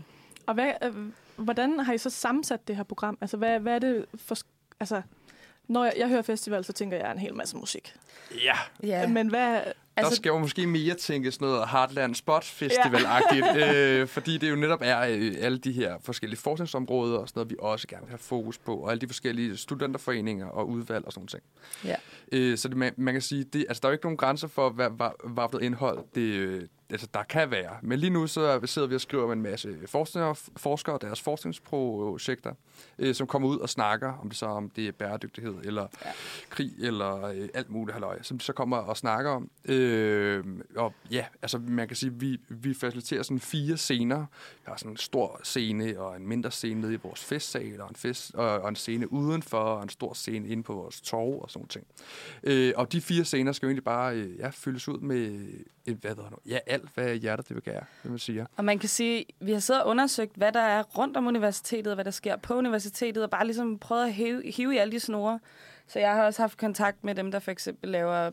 Og 0.45 0.53
hvad, 0.53 0.71
øh, 0.83 0.93
hvordan 1.39 1.79
har 1.79 1.93
I 1.93 1.97
så 1.97 2.09
sammensat 2.09 2.67
det 2.67 2.75
her 2.75 2.83
program? 2.83 3.17
Altså, 3.21 3.37
hvad, 3.37 3.59
hvad 3.59 3.75
er 3.75 3.79
det 3.79 4.05
for... 4.15 4.37
Altså, 4.79 5.01
når 5.67 5.83
jeg, 5.83 5.93
jeg 5.97 6.07
hører 6.09 6.21
festival, 6.21 6.63
så 6.65 6.73
tænker 6.73 6.97
jeg 6.97 7.11
en 7.11 7.17
hel 7.17 7.35
masse 7.35 7.57
musik. 7.57 7.95
Ja, 8.43 8.57
Ja. 8.83 9.07
Men 9.07 9.27
hvad... 9.27 9.61
Der 9.97 10.05
Altså- 10.05 10.15
skal 10.15 10.29
jo 10.29 10.37
måske 10.37 10.67
mere 10.67 10.95
tænke 10.95 11.31
sådan 11.31 11.47
noget 11.47 11.69
Heartland 11.69 12.15
Spot 12.15 12.43
Festival-agtigt, 12.43 13.57
øh, 13.65 14.07
fordi 14.07 14.37
det 14.37 14.49
jo 14.49 14.55
netop 14.55 14.79
er 14.83 14.99
øh, 14.99 15.35
alle 15.39 15.57
de 15.57 15.71
her 15.71 15.95
forskellige 16.03 16.39
forskningsområder 16.39 17.17
og 17.17 17.27
sådan 17.29 17.39
noget, 17.39 17.49
vi 17.51 17.55
også 17.59 17.87
gerne 17.87 18.01
vil 18.03 18.09
have 18.09 18.17
fokus 18.17 18.57
på, 18.57 18.75
og 18.75 18.91
alle 18.91 19.01
de 19.01 19.07
forskellige 19.07 19.57
studenterforeninger 19.57 20.47
og 20.47 20.69
udvalg 20.69 21.05
og 21.05 21.13
sådan 21.13 21.27
noget. 21.33 21.43
Ja. 21.85 21.95
Øh, 22.31 22.57
så 22.57 22.67
det, 22.67 22.77
man, 22.77 22.93
man 22.97 23.13
kan 23.13 23.21
sige, 23.21 23.43
det, 23.43 23.65
altså, 23.67 23.81
der 23.81 23.87
er 23.87 23.91
jo 23.91 23.93
ikke 23.93 24.05
nogen 24.05 24.17
grænser 24.17 24.47
for, 24.47 24.69
hvad, 24.69 24.89
hvad, 24.89 25.29
hvad 25.49 25.61
indhold 25.61 25.99
det, 26.15 26.21
øh, 26.21 26.63
altså, 26.89 27.07
der 27.13 27.23
kan 27.23 27.51
være. 27.51 27.77
Men 27.81 27.99
lige 27.99 28.09
nu 28.09 28.27
så 28.27 28.59
sidder 28.65 28.87
vi 28.87 28.95
og 28.95 29.01
skriver 29.01 29.27
med 29.27 29.33
en 29.33 29.41
masse 29.41 29.77
forskere, 29.87 30.35
forskere 30.57 30.95
og 30.95 31.01
deres 31.01 31.21
forskningsprojekter, 31.21 32.53
øh, 32.99 33.15
som 33.15 33.27
kommer 33.27 33.47
ud 33.47 33.57
og 33.57 33.69
snakker 33.69 34.13
om 34.21 34.29
det 34.29 34.37
så, 34.37 34.45
om 34.45 34.69
det 34.69 34.87
er 34.87 34.91
bæredygtighed 34.91 35.55
eller 35.63 35.87
Ja. 36.05 36.11
krig 36.49 36.71
eller 36.79 37.23
øh, 37.25 37.49
alt 37.53 37.69
muligt 37.69 37.93
halløj, 37.93 38.21
som 38.21 38.37
de 38.37 38.43
så 38.43 38.53
kommer 38.53 38.77
og 38.77 38.97
snakker 38.97 39.31
om. 39.31 39.49
Øh, 39.65 40.43
og 40.75 40.93
ja, 41.11 41.25
altså 41.41 41.57
man 41.57 41.87
kan 41.87 41.97
sige, 41.97 42.13
vi, 42.13 42.39
vi 42.49 42.73
faciliterer 42.73 43.23
sådan 43.23 43.39
fire 43.39 43.77
scener. 43.77 44.19
Vi 44.55 44.63
har 44.67 44.75
sådan 44.77 44.91
en 44.91 44.97
stor 44.97 45.39
scene 45.43 45.99
og 45.99 46.15
en 46.15 46.27
mindre 46.27 46.51
scene 46.51 46.81
nede 46.81 46.93
i 46.93 46.97
vores 47.03 47.23
festsal, 47.23 47.81
og 47.81 47.89
en, 47.89 47.95
fest, 47.95 48.35
og, 48.35 48.59
og 48.59 48.69
en 48.69 48.75
scene 48.75 49.11
udenfor, 49.13 49.57
og 49.57 49.83
en 49.83 49.89
stor 49.89 50.13
scene 50.13 50.47
inde 50.47 50.63
på 50.63 50.73
vores 50.73 51.01
torv 51.01 51.41
og 51.41 51.51
sådan 51.51 51.67
ting. 51.67 51.85
Øh, 52.43 52.73
og 52.75 52.91
de 52.91 53.01
fire 53.01 53.25
scener 53.25 53.51
skal 53.51 53.67
jo 53.67 53.69
egentlig 53.69 53.83
bare 53.83 54.15
øh, 54.15 54.39
ja, 54.39 54.49
fyldes 54.49 54.87
ud 54.87 54.99
med 54.99 55.17
øh, 55.87 55.97
hvad 56.01 56.15
ved 56.15 56.23
jeg, 56.23 56.51
ja, 56.51 56.73
alt, 56.73 56.89
hvad 56.93 57.15
hjertet 57.15 57.47
det 57.47 57.55
begærer, 57.55 57.83
vil 58.03 58.09
man 58.09 58.19
sige. 58.19 58.47
Og 58.57 58.65
man 58.65 58.79
kan 58.79 58.89
sige, 58.89 59.25
vi 59.39 59.51
har 59.51 59.59
siddet 59.59 59.83
og 59.83 59.89
undersøgt, 59.89 60.35
hvad 60.35 60.51
der 60.51 60.59
er 60.59 60.83
rundt 60.83 61.17
om 61.17 61.27
universitetet, 61.27 61.87
og 61.87 61.95
hvad 61.95 62.05
der 62.05 62.11
sker 62.11 62.37
på 62.37 62.53
universitetet, 62.53 63.23
og 63.23 63.29
bare 63.29 63.45
ligesom 63.45 63.79
prøvet 63.79 64.05
at 64.05 64.13
hive, 64.13 64.51
hive 64.51 64.75
i 64.75 64.77
alle 64.77 64.91
de 64.91 64.99
snore. 64.99 65.39
Så 65.87 65.99
jeg 65.99 66.13
har 66.13 66.25
også 66.25 66.41
haft 66.41 66.57
kontakt 66.57 67.03
med 67.03 67.15
dem, 67.15 67.31
der 67.31 67.39
for 67.39 67.51
eksempel 67.51 67.89
laver 67.89 68.29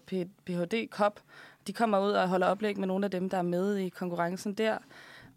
Ph.D. 0.46 0.88
Kop. 0.90 1.20
De 1.66 1.72
kommer 1.72 2.06
ud 2.06 2.12
og 2.12 2.28
holder 2.28 2.46
oplæg 2.46 2.78
med 2.78 2.86
nogle 2.86 3.04
af 3.04 3.10
dem, 3.10 3.30
der 3.30 3.38
er 3.38 3.42
med 3.42 3.76
i 3.76 3.88
konkurrencen 3.88 4.54
der. 4.54 4.78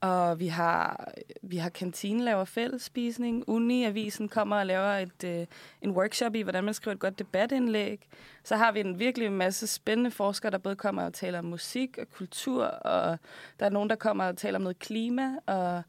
Og 0.02 0.40
vi 0.40 0.48
har, 0.48 1.12
vi 1.42 1.58
har 1.58 1.70
kantinen 1.70 2.22
laver 2.22 2.46
fællesspisning. 2.46 3.44
Uni-avisen 3.48 4.30
kommer 4.30 4.56
og 4.56 4.66
laver 4.66 4.94
et, 4.94 5.24
øh, 5.26 5.46
en 5.82 5.92
workshop 5.92 6.36
i, 6.36 6.42
hvordan 6.42 6.64
man 6.64 6.74
skriver 6.74 6.94
et 6.94 7.00
godt 7.00 7.20
debatindlæg. 7.20 8.08
Så 8.44 8.56
har 8.56 8.72
vi 8.72 8.80
en 8.80 9.00
virkelig 9.00 9.32
masse 9.32 9.68
spændende 9.68 10.12
forskere, 10.12 10.52
der 10.52 10.58
både 10.58 10.76
kommer 10.76 11.04
og 11.04 11.14
taler 11.14 11.40
om 11.40 11.46
musik 11.46 11.98
og 11.98 12.10
kultur, 12.12 12.64
og 12.66 13.18
der 13.60 13.66
er 13.66 13.70
nogen, 13.70 13.90
der 13.90 13.96
kommer 13.96 14.24
og 14.24 14.38
taler 14.38 14.58
om 14.58 14.62
noget 14.62 14.80
klima 14.80 15.32
og 15.46 15.84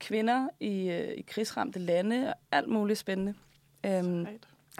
kvinder 0.00 0.48
i, 0.60 0.90
øh, 0.90 1.12
i 1.16 1.22
krigsramte 1.22 1.78
lande 1.78 2.28
og 2.28 2.34
alt 2.52 2.68
muligt 2.68 2.98
spændende. 2.98 3.34
Øhm, 3.86 4.26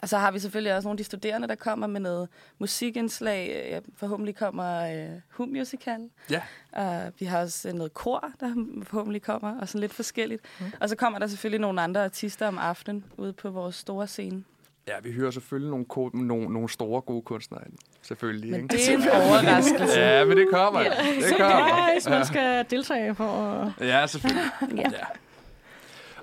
og 0.03 0.09
så 0.09 0.19
har 0.19 0.31
vi 0.31 0.39
selvfølgelig 0.39 0.75
også 0.77 0.87
nogle 0.87 0.95
af 0.95 0.99
de 0.99 1.05
studerende, 1.05 1.49
der 1.49 1.55
kommer 1.55 1.87
med 1.87 2.01
noget 2.01 2.29
musikindslag. 2.59 3.73
Øh, 3.75 3.81
Forhåbentlig 3.97 4.37
kommer 4.37 4.81
øh, 4.93 5.21
Hum 5.31 5.49
Musical. 5.49 6.01
Ja. 6.31 6.41
Og 6.73 7.13
vi 7.19 7.25
har 7.27 7.41
også 7.41 7.69
øh, 7.69 7.75
noget 7.75 7.95
kor, 7.95 8.25
der 8.41 8.55
forhåbentlig 8.91 9.23
kommer, 9.23 9.61
og 9.61 9.69
sådan 9.69 9.81
lidt 9.81 9.95
forskelligt. 9.95 10.43
Mm. 10.61 10.67
Og 10.81 10.89
så 10.89 10.97
kommer 10.97 11.19
der 11.19 11.27
selvfølgelig 11.27 11.61
nogle 11.61 11.81
andre 11.83 12.05
artister 12.05 12.49
om 12.49 12.59
aftenen 12.59 13.05
ude 13.17 13.33
på 13.33 13.51
vores 13.51 13.75
store 13.75 14.07
scene. 14.07 14.45
Ja, 14.89 14.93
vi 15.03 15.13
hører 15.13 15.31
selvfølgelig 15.31 15.71
nogle, 15.71 15.85
ko- 15.87 16.11
nogle, 16.15 16.53
nogle 16.53 16.69
store 16.69 17.01
gode 17.01 17.23
kunstnere 17.23 17.61
ind. 17.67 17.73
Selvfølgelig, 18.03 18.51
Men 18.51 18.61
ikke? 18.63 18.73
det 18.77 18.89
er 18.89 18.95
en 18.97 19.09
overraskelse. 19.09 20.01
Ja, 20.01 20.25
men 20.25 20.37
det 20.37 20.49
kommer. 20.53 20.81
Ja. 20.81 20.91
Det 21.29 21.37
kommer. 21.39 21.93
Guys, 21.95 22.09
man 22.09 22.27
skal 22.27 22.65
deltage 22.71 23.15
for 23.15 23.25
at... 23.25 23.73
Ja, 23.89 24.07
selvfølgelig. 24.07 24.45
Ja. 24.77 24.91
Ja. 24.93 25.05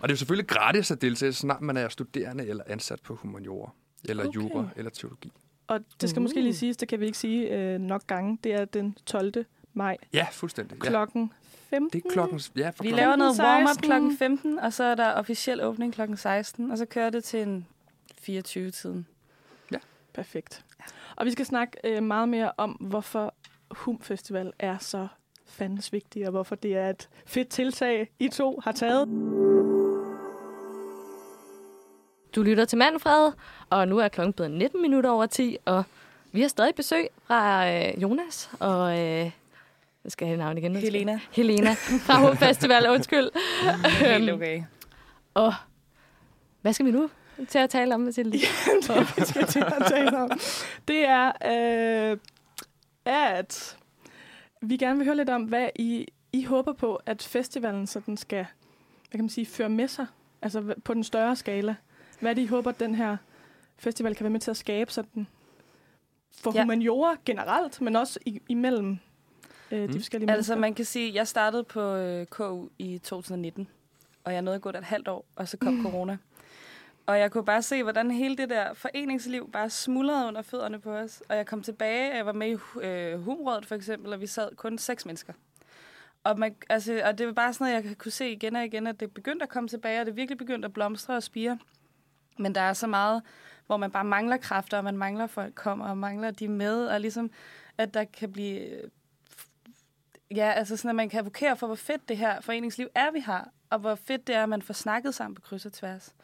Og 0.06 0.10
det 0.10 0.14
er 0.14 0.16
jo 0.16 0.18
selvfølgelig 0.18 0.48
gratis 0.48 0.92
at 0.92 1.02
deltage, 1.02 1.34
så 1.34 1.40
snart 1.40 1.62
man 1.62 1.78
er 1.78 1.90
studerende 1.90 2.48
eller 2.48 2.64
ansat 2.68 3.02
på 3.02 3.16
humaniora, 3.16 3.72
eller 4.10 4.28
Okay. 4.28 4.36
jura, 4.40 4.68
eller 4.76 4.92
teologi. 4.92 5.32
Og 5.68 5.80
det 6.02 6.10
skal 6.10 6.20
Uh. 6.20 6.24
måske 6.24 6.42
lige 6.42 6.56
siges, 6.56 6.78
det 6.78 6.88
kan 6.88 7.00
vi 7.00 7.06
ikke 7.06 7.18
sige 7.18 7.50
øh, 7.50 7.80
nok 7.80 8.08
gange. 8.08 8.38
Det 8.44 8.54
er 8.54 8.66
den 8.66 8.98
12. 9.06 9.46
maj 9.74 9.98
Ja, 10.14 10.28
fuldstændig. 10.32 10.78
Ja. 10.84 10.90
klokken 10.90 11.34
15. 11.70 11.90
Det 12.00 12.06
er 12.06 12.14
klokken... 12.14 12.40
Ja, 12.56 12.70
for 12.70 12.84
Vi 12.84 12.90
klokken. 12.90 12.96
laver 12.96 13.16
noget 13.16 13.40
warm-up 13.40 13.68
16. 13.68 13.84
klokken 13.90 14.18
15, 14.18 14.60
og 14.60 14.74
så 14.74 14.84
er 14.84 14.96
der 14.96 15.12
officiel 15.14 15.64
åbning 15.64 15.94
klokken 15.94 16.18
16, 16.18 16.72
og 16.72 16.78
så 16.78 16.86
kører 16.86 17.10
det 17.10 17.24
til 17.24 17.42
en 17.42 17.68
24-tiden. 18.30 19.08
Perfekt. 20.14 20.66
Og 21.16 21.26
vi 21.26 21.32
skal 21.32 21.46
snakke 21.46 21.78
øh, 21.84 22.04
meget 22.04 22.30
mere 22.30 22.52
om, 22.58 22.72
hvorfor 22.72 23.34
Hum 23.72 24.02
Festival 24.02 24.52
er 24.60 24.78
så 24.78 25.08
fandens 25.46 25.94
vigtigt, 25.94 26.26
og 26.26 26.32
hvorfor 26.32 26.56
det 26.56 26.76
er 26.78 26.90
et 26.90 27.10
fedt 27.26 27.50
tiltag, 27.50 28.10
I 28.20 28.28
to 28.28 28.60
har 28.64 28.72
taget. 28.72 29.08
Du 32.36 32.44
lytter 32.44 32.66
til 32.66 32.78
Manfred, 32.78 33.32
og 33.70 33.88
nu 33.88 33.98
er 33.98 34.08
klokken 34.08 34.34
blevet 34.34 34.52
19 34.52 34.82
minutter 34.82 35.10
over 35.10 35.26
10, 35.26 35.58
og 35.66 35.84
vi 36.32 36.42
har 36.42 36.48
stadig 36.48 36.76
besøg 36.76 37.08
fra 37.28 37.72
øh, 37.72 38.02
Jonas 38.02 38.50
og... 38.60 39.00
Øh, 39.00 39.32
jeg 40.04 40.12
skal 40.12 40.28
have 40.28 40.38
navn 40.38 40.58
igen. 40.58 40.76
Helena. 40.76 41.20
Helena 41.32 41.74
fra 41.74 42.14
Home 42.22 42.38
Festival, 42.38 42.90
undskyld. 42.90 43.30
Helt 44.00 44.32
okay. 44.32 44.64
Og 45.34 45.54
hvad 46.62 46.74
skal 46.74 46.86
vi 46.86 46.92
nu 46.92 47.10
til 47.48 47.60
at 47.60 47.70
tale 47.70 47.96
om, 47.96 48.02
Mathilde? 48.02 48.32
det, 48.32 49.18
vi 49.18 49.26
skal 49.26 49.48
til 49.48 49.60
at 49.60 49.84
tale 49.88 50.18
om, 50.18 50.32
det 50.88 51.06
er, 51.08 51.32
øh, 52.12 52.18
at 53.06 53.78
vi 54.62 54.78
gerne 54.78 54.98
vil 54.98 55.06
høre 55.06 55.18
lidt 55.18 55.30
om, 55.30 55.44
hvad 55.44 55.70
I, 55.76 56.08
I 56.34 56.44
håber 56.44 56.74
på, 56.74 56.96
at 57.06 57.24
festivalen 57.24 57.88
sådan 57.88 58.18
skal 58.18 58.46
hvad 59.10 59.18
kan 59.18 59.24
man 59.24 59.30
sige, 59.30 59.46
føre 59.46 59.70
med 59.70 59.88
sig, 59.88 60.06
altså 60.42 60.74
på 60.84 60.94
den 60.94 61.04
større 61.04 61.36
skala. 61.36 61.76
Hvad 62.20 62.30
er 62.32 62.34
det, 62.36 62.42
I 62.42 62.46
håber, 62.46 62.70
at 62.70 62.80
den 62.80 62.96
her 62.96 63.18
festival 63.78 64.16
kan 64.16 64.24
være 64.24 64.32
med 64.32 64.40
til 64.40 64.52
at 64.52 64.58
skabe 64.58 64.92
sådan 64.92 65.28
for 66.38 66.52
Ja. 66.56 66.62
humaniora 66.62 67.16
generelt, 67.26 67.82
men 67.82 67.96
også 67.96 68.20
i, 68.26 68.42
imellem 68.50 68.98
øh, 69.72 69.80
de 69.82 69.88
Mm. 69.88 69.94
forskellige 69.94 70.32
Altså, 70.32 70.52
mennesker? 70.54 70.56
man 70.62 70.74
kan 70.74 70.86
sige, 70.86 71.10
at 71.10 71.16
jeg 71.16 71.28
startede 71.28 71.64
på 71.64 71.82
øh, 71.96 72.26
KU 72.26 72.68
i 72.80 72.98
2019, 72.98 73.68
og 74.24 74.34
jeg 74.34 74.42
nåede 74.42 74.56
at 74.56 74.62
gå 74.62 74.72
der 74.72 74.78
et 74.80 74.84
halvt 74.86 75.08
år, 75.08 75.26
og 75.36 75.48
så 75.48 75.58
kom 75.58 75.74
mm. 75.74 75.84
corona. 75.92 76.18
Og 77.06 77.20
jeg 77.20 77.32
kunne 77.32 77.46
bare 77.46 77.62
se, 77.62 77.84
hvordan 77.84 78.12
hele 78.12 78.38
det 78.38 78.50
der 78.50 78.74
foreningsliv 78.74 79.52
bare 79.52 79.70
smuldrede 79.70 80.28
under 80.28 80.42
fødderne 80.42 80.80
på 80.80 80.92
os. 80.96 81.24
Og 81.30 81.36
jeg 81.38 81.46
kom 81.46 81.62
tilbage, 81.64 82.12
og 82.12 82.18
jeg 82.18 82.26
var 82.26 82.32
med 82.34 82.48
i 82.50 82.80
øh, 82.86 83.22
Humrådet 83.24 83.66
for 83.66 83.76
eksempel, 83.76 84.14
og 84.14 84.22
vi 84.22 84.28
sad 84.28 84.56
kun 84.56 84.78
seks 84.78 85.06
mennesker. 85.06 85.34
Og, 86.24 86.40
man, 86.40 86.56
altså, 86.70 87.02
og 87.06 87.18
det 87.18 87.28
var 87.28 87.34
bare 87.34 87.54
sådan 87.54 87.74
noget, 87.74 87.86
jeg 87.90 87.98
kunne 87.98 88.12
se 88.12 88.30
igen 88.32 88.56
og 88.56 88.66
igen, 88.66 88.88
at 88.88 89.00
det 89.00 89.12
begyndte 89.14 89.44
at 89.44 89.50
komme 89.50 89.70
tilbage, 89.70 90.00
og 90.00 90.06
det 90.06 90.16
virkelig 90.16 90.38
begyndte 90.38 90.66
at 90.66 90.74
blomstre 90.74 91.16
og 91.16 91.24
spire. 91.24 91.58
Men 92.38 92.56
der 92.56 92.62
er 92.62 92.74
så 92.74 92.88
meget, 92.88 93.22
hvor 93.66 93.78
man 93.78 93.92
bare 93.92 94.06
mangler 94.06 94.38
kræfter, 94.38 94.78
og 94.78 94.84
man 94.84 94.98
mangler 94.98 95.24
at 95.24 95.30
folk 95.30 95.56
kommer, 95.56 95.88
og 95.88 95.98
mangler 95.98 96.32
de 96.32 96.48
med, 96.48 96.88
og 96.88 97.02
ligesom, 97.02 97.32
at 97.78 97.94
der 97.94 98.04
kan 98.04 98.32
blive 98.32 98.60
øh, 98.60 98.90
Ja, 100.32 100.52
altså 100.52 100.78
sådan, 100.78 100.90
at 100.90 100.96
man 100.96 101.10
kan 101.10 101.20
advokere 101.20 101.58
for, 101.58 101.68
hvor 101.68 101.76
fedt 101.76 102.10
det 102.10 102.18
her 102.18 102.42
foreningsliv 102.42 102.88
er, 102.96 103.12
vi 103.12 103.20
har, 103.20 103.50
og 103.70 103.80
hvor 103.80 103.96
fedt 103.96 104.28
det 104.28 104.36
er, 104.36 104.44
at 104.44 104.50
man 104.50 104.62
får 104.62 104.74
snakket 104.74 105.16
sammen 105.16 105.36
på 105.36 105.42
kryds 105.42 105.66
og 105.66 105.74
tværs. 105.74 106.16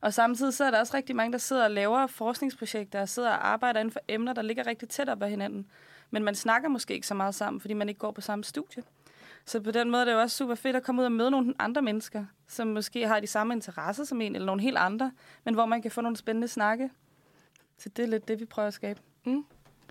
Og 0.00 0.14
samtidig 0.14 0.54
så 0.54 0.64
er 0.64 0.70
der 0.70 0.78
også 0.78 0.96
rigtig 0.96 1.16
mange, 1.16 1.32
der 1.32 1.38
sidder 1.38 1.64
og 1.64 1.70
laver 1.70 2.06
forskningsprojekter 2.06 3.00
og 3.00 3.08
sidder 3.08 3.30
og 3.30 3.48
arbejder 3.48 3.80
inden 3.80 3.92
for 3.92 4.00
emner, 4.08 4.32
der 4.32 4.42
ligger 4.42 4.66
rigtig 4.66 4.88
tæt 4.88 5.08
op 5.08 5.22
ad 5.22 5.30
hinanden. 5.30 5.66
Men 6.10 6.24
man 6.24 6.34
snakker 6.34 6.68
måske 6.68 6.94
ikke 6.94 7.06
så 7.06 7.14
meget 7.14 7.34
sammen, 7.34 7.60
fordi 7.60 7.74
man 7.74 7.88
ikke 7.88 7.98
går 7.98 8.10
på 8.10 8.20
samme 8.20 8.44
studie. 8.44 8.82
Så 9.46 9.60
på 9.60 9.70
den 9.70 9.90
måde 9.90 10.00
er 10.00 10.04
det 10.04 10.12
jo 10.12 10.20
også 10.20 10.36
super 10.36 10.54
fedt 10.54 10.76
at 10.76 10.82
komme 10.82 11.00
ud 11.00 11.06
og 11.06 11.12
møde 11.12 11.30
nogle 11.30 11.54
andre 11.58 11.82
mennesker, 11.82 12.24
som 12.48 12.66
måske 12.68 13.06
har 13.08 13.20
de 13.20 13.26
samme 13.26 13.54
interesser 13.54 14.04
som 14.04 14.20
en, 14.20 14.34
eller 14.34 14.46
nogle 14.46 14.62
helt 14.62 14.76
andre, 14.76 15.12
men 15.44 15.54
hvor 15.54 15.66
man 15.66 15.82
kan 15.82 15.90
få 15.90 16.00
nogle 16.00 16.16
spændende 16.16 16.48
snakke. 16.48 16.90
Så 17.78 17.88
det 17.88 18.02
er 18.02 18.06
lidt 18.08 18.28
det, 18.28 18.40
vi 18.40 18.44
prøver 18.44 18.68
at 18.68 18.74
skabe. 18.74 19.00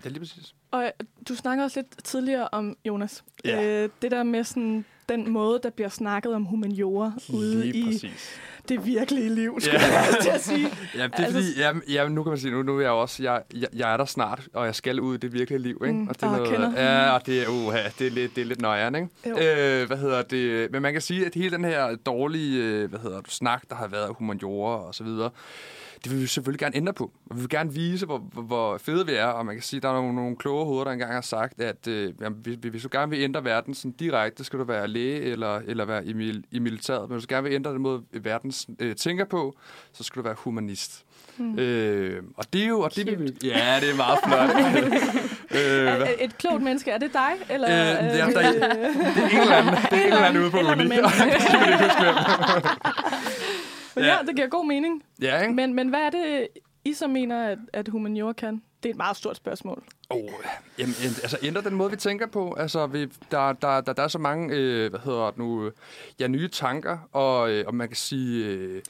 Ja, 0.04 0.08
lige 0.08 0.18
præcis. 0.18 0.54
Og 0.70 0.84
øh, 0.84 0.90
du 1.28 1.34
snakker 1.34 1.64
også 1.64 1.80
lidt 1.80 2.04
tidligere 2.04 2.48
om, 2.52 2.76
Jonas, 2.84 3.24
Ja. 3.44 3.82
øh, 3.84 3.90
det 4.02 4.10
der 4.10 4.22
med 4.22 4.44
sådan, 4.44 4.84
den 5.08 5.30
måde, 5.30 5.60
der 5.62 5.70
bliver 5.70 5.88
snakket 5.88 6.34
om 6.34 6.44
humaniora 6.44 7.12
ude 7.34 7.60
Lige 7.60 7.74
i 7.74 7.84
præcis. 7.84 8.40
det 8.68 8.86
virkelige 8.86 9.34
liv, 9.34 9.60
skulle 9.60 9.80
Ja. 9.80 9.96
jeg 9.96 10.16
til 10.22 10.30
at 10.30 10.40
sige. 10.40 10.68
Ja, 10.96 11.02
det 11.02 11.12
er 11.14 11.24
Altså- 11.24 11.32
fordi, 11.32 11.60
ja, 11.60 12.02
ja, 12.02 12.08
nu 12.08 12.22
kan 12.22 12.30
man 12.30 12.38
sige, 12.38 12.50
nu, 12.52 12.62
nu 12.62 12.76
er 12.78 12.80
jeg 12.82 12.90
også, 12.90 13.22
jeg, 13.22 13.42
jeg, 13.54 13.68
jeg 13.76 13.92
er 13.92 13.96
der 13.96 14.04
snart, 14.04 14.40
og 14.54 14.66
jeg 14.66 14.74
skal 14.74 15.00
ud 15.00 15.14
i 15.14 15.18
det 15.18 15.32
virkelige 15.32 15.62
liv, 15.62 15.82
ikke? 15.86 15.98
Mm, 15.98 16.08
og 16.08 16.14
det 16.14 16.22
er 16.22 16.30
noget, 16.36 16.48
kender. 16.48 16.72
ja, 16.82 17.10
og 17.10 17.26
det 17.26 17.42
er, 17.42 17.48
uh, 17.48 17.74
det 17.98 18.06
er 18.06 18.10
lidt, 18.10 18.36
det 18.36 18.42
er 18.42 18.46
lidt 18.46 18.60
nøjeren, 18.60 18.94
ikke? 18.94 19.08
Øh, 19.80 19.86
hvad 19.86 19.96
hedder 19.96 20.22
det? 20.22 20.70
Men 20.72 20.82
man 20.82 20.92
kan 20.92 21.02
sige, 21.02 21.26
at 21.26 21.34
hele 21.34 21.50
den 21.50 21.64
her 21.64 21.96
dårlige, 21.96 22.64
øh, 22.64 22.88
hvad 22.88 22.98
hedder 23.00 23.20
det, 23.20 23.32
snak, 23.32 23.62
der 23.70 23.76
har 23.76 23.86
været 23.88 24.04
af 24.04 24.14
humaniora 24.14 24.86
og 24.86 24.94
så 24.94 25.04
videre, 25.04 25.30
det 26.04 26.12
vil 26.12 26.20
vi 26.20 26.26
selvfølgelig 26.26 26.60
gerne 26.60 26.76
ændre 26.76 26.92
på. 26.92 27.12
Og 27.30 27.36
vi 27.36 27.40
vil 27.40 27.48
gerne 27.48 27.72
vise, 27.72 28.06
hvor, 28.06 28.18
hvor, 28.18 28.78
fede 28.78 29.06
vi 29.06 29.12
er, 29.12 29.26
og 29.26 29.46
man 29.46 29.54
kan 29.54 29.62
sige, 29.62 29.78
at 29.78 29.82
der 29.82 29.88
er 29.88 29.92
nogle, 29.92 30.14
nogle 30.14 30.36
kloge 30.36 30.64
hoveder, 30.64 30.84
der 30.84 30.90
engang 30.90 31.12
har 31.12 31.20
sagt, 31.20 31.60
at 31.60 31.86
øh, 31.88 32.12
jamen, 32.20 32.38
vi, 32.44 32.56
vi, 32.62 32.68
hvis 32.68 32.82
du 32.82 32.88
gerne 32.92 33.10
vil 33.10 33.22
ændre 33.22 33.44
verden 33.44 33.74
sådan 33.74 33.92
direkte, 33.92 34.44
skal 34.44 34.58
du 34.58 34.64
være 34.64 34.88
læge 34.88 35.20
eller, 35.20 35.60
eller 35.66 35.84
være 35.84 36.06
i, 36.06 36.12
mil, 36.12 36.44
i 36.50 36.58
militæret. 36.58 37.08
Men 37.08 37.16
hvis 37.16 37.26
du 37.26 37.34
gerne 37.34 37.44
vil 37.48 37.52
ændre 37.54 37.70
den 37.72 37.82
måde, 37.82 38.02
verden 38.12 38.52
øh, 38.78 38.96
tænker 38.96 39.24
på, 39.24 39.54
så 39.92 40.04
skal 40.04 40.22
du 40.22 40.24
være 40.26 40.36
humanist. 40.38 41.04
Mm. 41.38 41.58
Øh, 41.58 42.22
og 42.36 42.44
det 42.52 42.62
er 42.62 42.66
jo... 42.68 42.80
Og 42.80 42.96
det 42.96 43.06
vi, 43.20 43.48
ja, 43.48 43.78
det 43.80 43.90
er 43.90 43.96
meget 43.96 44.18
flot. 44.26 44.50
øh, 45.60 45.86
er 45.86 46.06
et 46.20 46.38
klogt 46.38 46.62
menneske, 46.62 46.90
er 46.90 46.98
det 46.98 47.12
dig? 47.12 47.30
Eller, 47.50 47.68
Øh, 47.70 48.04
det 48.04 48.20
er- 48.20 48.26
øh, 48.28 48.32
der 48.34 48.40
er- 48.40 48.52
det 48.52 48.62
er 48.62 49.30
en 49.30 49.40
eller 49.40 49.56
anden, 49.56 49.74
det 49.74 49.92
er 49.92 50.02
en 50.06 50.12
eller 50.12 50.18
anden 50.24 50.42
ude 50.42 50.50
på 50.50 50.58
uni. 50.58 50.68
skal 50.68 51.60
vi 51.60 51.72
ikke 51.72 51.84
huske 51.84 52.02
hvem. 52.02 52.14
Men 53.98 54.04
Ja. 54.06 54.16
ja, 54.16 54.22
det 54.26 54.36
giver 54.36 54.48
god 54.48 54.66
mening. 54.66 55.02
Ja, 55.22 55.40
ikke? 55.40 55.54
Men, 55.54 55.74
men 55.74 55.88
hvad 55.88 56.00
er 56.00 56.10
det, 56.10 56.48
I 56.84 56.92
så 56.92 57.08
mener, 57.08 57.44
at, 57.48 57.58
at 57.72 57.88
humaniora 57.88 58.32
kan? 58.32 58.62
Det 58.82 58.88
er 58.88 58.90
et 58.92 58.96
meget 58.96 59.16
stort 59.16 59.36
spørgsmål. 59.36 59.84
Oh, 60.10 60.28
jamen, 60.78 60.94
altså 61.22 61.38
ændre 61.42 61.62
den 61.62 61.74
måde, 61.74 61.90
vi 61.90 61.96
tænker 61.96 62.26
på. 62.26 62.54
Altså, 62.58 62.86
vi, 62.86 63.04
der, 63.30 63.52
der, 63.52 63.80
der, 63.80 63.92
der 63.92 64.02
er 64.02 64.08
så 64.08 64.18
mange, 64.18 64.56
øh, 64.56 64.90
hvad 64.90 65.00
hedder 65.04 65.26
det 65.30 65.38
nu, 65.38 65.70
ja, 66.20 66.26
nye 66.26 66.48
tanker, 66.48 66.98
og, 67.12 67.50
øh, 67.50 67.64
og 67.66 67.74
man 67.74 67.88
kan 67.88 67.96
sige, 67.96 68.46
øh, 68.46 68.82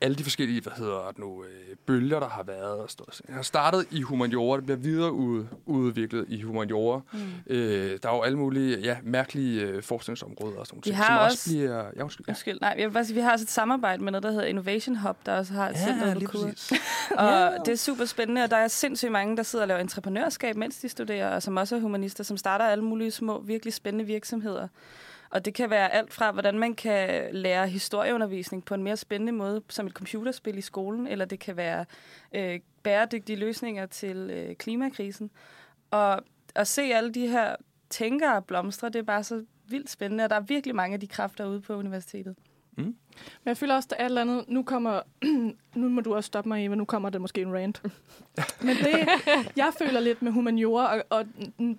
alle 0.00 0.16
de 0.16 0.22
forskellige, 0.22 0.60
hvad 0.60 0.72
hedder 0.76 1.06
det 1.08 1.18
nu, 1.18 1.44
øh, 1.44 1.76
bølger, 1.86 2.20
der 2.20 2.28
har 2.28 2.42
været. 2.42 2.78
Og 2.80 2.90
stået. 2.90 3.20
Jeg 3.28 3.34
har 3.36 3.42
startet 3.42 3.86
i 3.90 4.00
humaniora, 4.00 4.56
det 4.56 4.64
bliver 4.64 4.76
videre 4.78 5.12
ud, 5.12 5.44
udviklet 5.66 6.24
i 6.28 6.40
humaniora. 6.42 7.00
Mm. 7.12 7.18
Øh, 7.54 7.98
der 8.02 8.08
er 8.10 8.14
jo 8.16 8.22
alle 8.22 8.38
mulige, 8.38 8.78
ja, 8.80 8.96
mærkelige 9.02 9.62
øh, 9.62 9.82
forskningsområder 9.82 10.58
og 10.58 10.66
sådan 10.66 10.82
Vi 10.84 10.90
noget, 10.90 11.04
har 11.04 11.18
som 11.18 11.24
også, 11.24 11.34
også- 11.34 11.50
bliver... 11.50 11.84
Ja, 11.96 12.02
undskyld. 12.02 12.26
Ja. 12.26 12.30
Undskyld, 12.30 12.58
nej, 12.60 12.74
jeg 12.78 12.86
vil 12.88 12.92
bare 12.92 13.04
sige, 13.04 13.14
vi 13.14 13.20
har 13.20 13.32
også 13.32 13.42
et 13.42 13.50
samarbejde 13.50 14.02
med 14.04 14.12
noget, 14.12 14.22
der 14.22 14.30
hedder 14.30 14.44
Innovation 14.44 14.96
Hub, 14.96 15.16
der 15.26 15.38
også 15.38 15.52
har 15.52 15.68
et 15.70 15.78
center 15.78 16.06
Ja, 16.08 16.12
på 16.12 16.18
lige 16.18 16.28
præcis. 16.28 16.72
Og 17.10 17.52
det 17.66 17.72
er 17.72 17.76
super 17.76 18.04
spændende, 18.04 18.42
og 18.44 18.50
der 18.50 18.56
er 18.56 18.68
sindssygt 18.68 19.12
mange, 19.12 19.36
der 19.36 19.42
sidder 19.42 19.62
og 19.62 19.68
laver 19.68 19.80
entreprenørskab, 19.80 20.56
mens 20.66 20.78
de 20.78 20.88
studerer, 20.88 21.34
og 21.34 21.42
som 21.42 21.56
også 21.56 21.76
er 21.76 21.80
humanister, 21.80 22.24
som 22.24 22.36
starter 22.36 22.64
alle 22.64 22.84
mulige 22.84 23.10
små, 23.10 23.40
virkelig 23.40 23.74
spændende 23.74 24.04
virksomheder. 24.04 24.68
Og 25.30 25.44
det 25.44 25.54
kan 25.54 25.70
være 25.70 25.92
alt 25.92 26.12
fra, 26.12 26.32
hvordan 26.32 26.58
man 26.58 26.74
kan 26.74 27.34
lære 27.34 27.68
historieundervisning 27.68 28.64
på 28.64 28.74
en 28.74 28.82
mere 28.82 28.96
spændende 28.96 29.32
måde, 29.32 29.62
som 29.68 29.86
et 29.86 29.92
computerspil 29.92 30.58
i 30.58 30.60
skolen, 30.60 31.06
eller 31.06 31.24
det 31.24 31.38
kan 31.38 31.56
være 31.56 31.84
øh, 32.34 32.60
bæredygtige 32.82 33.36
løsninger 33.36 33.86
til 33.86 34.16
øh, 34.16 34.56
klimakrisen. 34.56 35.30
Og 35.90 36.20
at 36.54 36.66
se 36.66 36.82
alle 36.82 37.12
de 37.12 37.26
her 37.26 37.56
tænkere 37.90 38.42
blomstre, 38.42 38.88
det 38.88 38.96
er 38.96 39.02
bare 39.02 39.24
så 39.24 39.44
vildt 39.68 39.90
spændende, 39.90 40.24
og 40.24 40.30
der 40.30 40.36
er 40.36 40.40
virkelig 40.40 40.76
mange 40.76 40.94
af 40.94 41.00
de 41.00 41.06
kræfter 41.06 41.46
ude 41.46 41.60
på 41.60 41.74
universitetet. 41.74 42.36
Men 42.76 43.48
jeg 43.50 43.56
føler 43.56 43.74
også, 43.74 43.88
at 43.90 44.04
alt 44.04 44.18
andet... 44.18 44.44
Nu 44.48 44.62
kommer... 44.62 45.00
nu 45.74 45.88
må 45.88 46.00
du 46.00 46.14
også 46.14 46.26
stoppe 46.26 46.48
mig, 46.48 46.66
Eva. 46.66 46.74
Nu 46.74 46.84
kommer 46.84 47.10
der 47.10 47.18
måske 47.18 47.42
en 47.42 47.54
rant. 47.54 47.82
Men 48.66 48.76
det, 48.76 49.08
jeg 49.56 49.72
føler 49.78 50.00
lidt 50.00 50.22
med 50.22 50.32
humaniora, 50.32 50.96
og, 50.96 51.04
og 51.10 51.24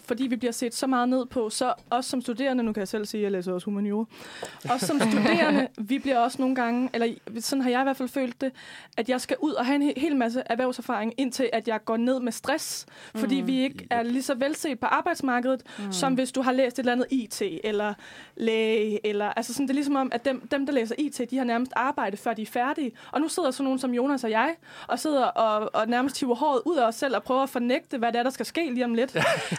fordi 0.06 0.28
vi 0.28 0.36
bliver 0.36 0.52
set 0.52 0.76
så 0.76 0.88
meget 0.88 1.10
ned 1.10 1.26
på, 1.26 1.50
så 1.50 1.74
også 1.90 2.10
som 2.10 2.22
studerende, 2.22 2.64
nu 2.64 2.74
kan 2.74 2.80
jeg 2.80 2.88
selv 2.88 3.06
sige, 3.06 3.22
at 3.22 3.24
jeg 3.24 3.32
læser 3.32 3.54
også 3.54 3.66
humaniora, 3.66 4.06
også 4.70 4.86
som 4.86 5.00
studerende, 5.00 5.68
vi 5.78 6.00
bliver 6.00 6.20
også 6.20 6.42
nogle 6.42 6.56
gange, 6.56 6.90
eller 6.94 7.08
sådan 7.40 7.62
har 7.62 7.70
jeg 7.70 7.82
i 7.82 7.84
hvert 7.84 7.98
fald 7.98 8.10
følt 8.10 8.42
det, 8.42 8.52
at 8.98 9.10
jeg 9.10 9.22
skal 9.22 9.38
ud 9.40 9.52
og 9.52 9.66
have 9.66 9.76
en 9.76 9.90
he- 9.90 10.00
hel 10.00 10.16
masse 10.16 10.44
erhvervserfaring, 10.46 11.14
indtil 11.18 11.50
at 11.54 11.68
jeg 11.68 11.86
går 11.86 11.98
ned 11.98 12.20
med 12.20 12.32
stress, 12.32 12.86
fordi 13.16 13.36
vi 13.36 13.60
ikke 13.60 13.88
er 13.90 14.04
lige 14.04 14.24
så 14.24 14.36
velset 14.36 14.80
på 14.80 14.86
arbejdsmarkedet, 14.86 15.64
mm. 15.80 15.92
som 15.92 16.14
hvis 16.14 16.32
du 16.32 16.42
har 16.42 16.52
læst 16.52 16.76
et 16.76 16.80
eller 16.80 16.92
andet 16.92 17.08
IT, 17.12 17.42
eller 17.64 17.94
læge, 18.38 19.08
eller 19.08 19.26
altså 19.26 19.54
sådan, 19.54 19.68
det 19.68 19.72
er 19.72 19.76
ligesom 19.76 19.96
om, 19.96 20.10
at 20.14 20.26
dem, 20.26 20.48
dem, 20.48 20.66
der 20.66 20.74
læser 20.74 20.87
IT, 20.98 21.22
de 21.30 21.38
har 21.38 21.44
nærmest 21.44 21.72
arbejde, 21.76 22.18
før 22.18 22.34
de 22.34 22.42
er 22.42 22.46
færdige. 22.46 22.92
Og 23.12 23.22
nu 23.22 23.28
sidder 23.28 23.52
sådan 23.52 23.64
nogen 23.64 23.80
som 23.80 23.94
Jonas 23.94 24.24
og 24.24 24.32
jeg, 24.32 24.56
og 24.88 25.00
sidder 25.00 25.26
og, 25.26 25.70
og 25.74 25.88
nærmest 25.88 26.20
hiver 26.20 26.36
håret 26.36 26.62
ud 26.66 26.78
af 26.78 26.88
os 26.88 26.96
selv, 26.96 27.16
og 27.16 27.24
prøver 27.24 27.44
at 27.44 27.50
fornægte, 27.50 27.98
hvad 27.98 28.12
det 28.12 28.20
er, 28.20 28.24
der 28.24 28.30
skal 28.30 28.46
ske 28.46 28.70
lige 28.74 28.86
om 28.86 28.94
lidt. 28.94 29.16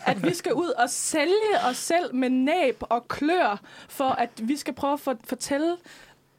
at 0.06 0.22
vi 0.22 0.34
skal 0.34 0.54
ud 0.54 0.68
og 0.68 0.90
sælge 0.90 1.54
os 1.70 1.76
selv 1.76 2.14
med 2.14 2.30
næb 2.30 2.76
og 2.80 3.08
klør, 3.08 3.60
for 3.88 4.08
at 4.08 4.30
vi 4.42 4.56
skal 4.56 4.74
prøve 4.74 4.92
at 4.92 5.00
for, 5.00 5.16
fortælle 5.24 5.76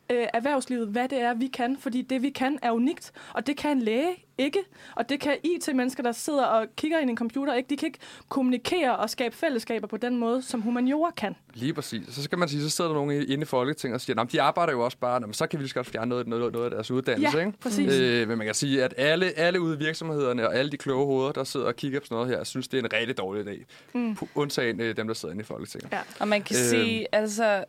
øh, 0.10 0.26
erhvervslivet, 0.34 0.88
hvad 0.88 1.08
det 1.10 1.22
er, 1.22 1.34
vi 1.34 1.48
kan. 1.48 1.78
Fordi 1.80 2.02
det, 2.02 2.22
vi 2.22 2.30
kan, 2.30 2.60
er 2.62 2.72
unikt, 2.72 3.12
og 3.34 3.48
det 3.48 3.58
kan 3.58 3.72
en 3.78 3.82
læge 3.82 4.26
ikke. 4.40 4.60
Og 4.96 5.10
det 5.10 5.20
kan 5.20 5.38
IT-mennesker, 5.44 6.04
der 6.04 6.12
sidder 6.12 6.46
og 6.46 6.68
kigger 6.78 7.00
ind 7.00 7.10
i 7.10 7.12
en 7.12 7.18
computer, 7.18 7.54
ikke. 7.54 7.70
De 7.70 7.78
kan 7.78 7.88
ikke 7.88 8.00
kommunikere 8.30 8.98
og 8.98 9.10
skabe 9.10 9.36
fællesskaber 9.36 9.88
på 9.88 9.98
den 9.98 10.18
måde, 10.18 10.42
som 10.42 10.62
humaniora 10.62 11.12
kan. 11.12 11.36
Lige 11.54 11.74
præcis. 11.74 12.08
Så 12.16 12.24
skal 12.24 12.38
man 12.38 12.50
sige, 12.50 12.62
så 12.62 12.70
sidder 12.70 12.90
der 12.90 12.96
nogen 12.96 13.12
inde 13.12 13.42
i 13.42 13.46
Folketinget 13.46 13.96
og 13.96 14.02
siger, 14.02 14.22
at 14.22 14.32
de 14.32 14.42
arbejder 14.42 14.74
jo 14.74 14.86
også 14.86 14.98
bare, 14.98 15.20
"Nå, 15.20 15.28
men 15.28 15.34
så 15.34 15.48
kan 15.48 15.60
vi 15.60 15.64
lige 15.64 15.70
så 15.70 15.76
godt 15.76 15.88
fjerne 15.88 16.10
noget, 16.10 16.28
noget, 16.28 16.54
noget 16.54 16.66
af 16.66 16.72
deres 16.72 16.92
uddannelse. 16.92 17.38
Ja, 17.38 17.46
ikke? 17.46 17.58
præcis. 17.60 17.94
Øh, 17.94 18.28
men 18.28 18.38
man 18.38 18.48
kan 18.48 18.56
sige, 18.56 18.84
at 18.84 18.94
alle, 18.98 19.40
alle 19.40 19.62
ude 19.62 19.76
i 19.76 19.78
virksomhederne 19.78 20.48
og 20.48 20.56
alle 20.56 20.72
de 20.72 20.78
kloge 20.78 21.06
hoveder, 21.06 21.32
der 21.32 21.44
sidder 21.44 21.66
og 21.66 21.76
kigger 21.76 22.00
på 22.00 22.06
sådan 22.06 22.16
noget 22.16 22.30
her, 22.30 22.44
synes, 22.44 22.68
det 22.68 22.80
er 22.80 22.84
en 22.84 22.94
rigtig 22.94 23.18
dårlig 23.18 23.48
idé. 23.48 23.66
Mm. 23.94 24.18
Undtagen 24.36 24.82
øh, 24.82 24.98
dem, 24.98 25.08
der 25.08 25.14
sidder 25.14 25.34
inde 25.34 25.42
i 25.42 25.46
Folketinget. 25.46 25.92
Ja. 25.92 26.00
Og 26.20 26.28
man 26.28 26.42
kan 26.42 26.56
øhm. 26.56 26.70
sige, 26.70 27.16
altså... 27.16 27.64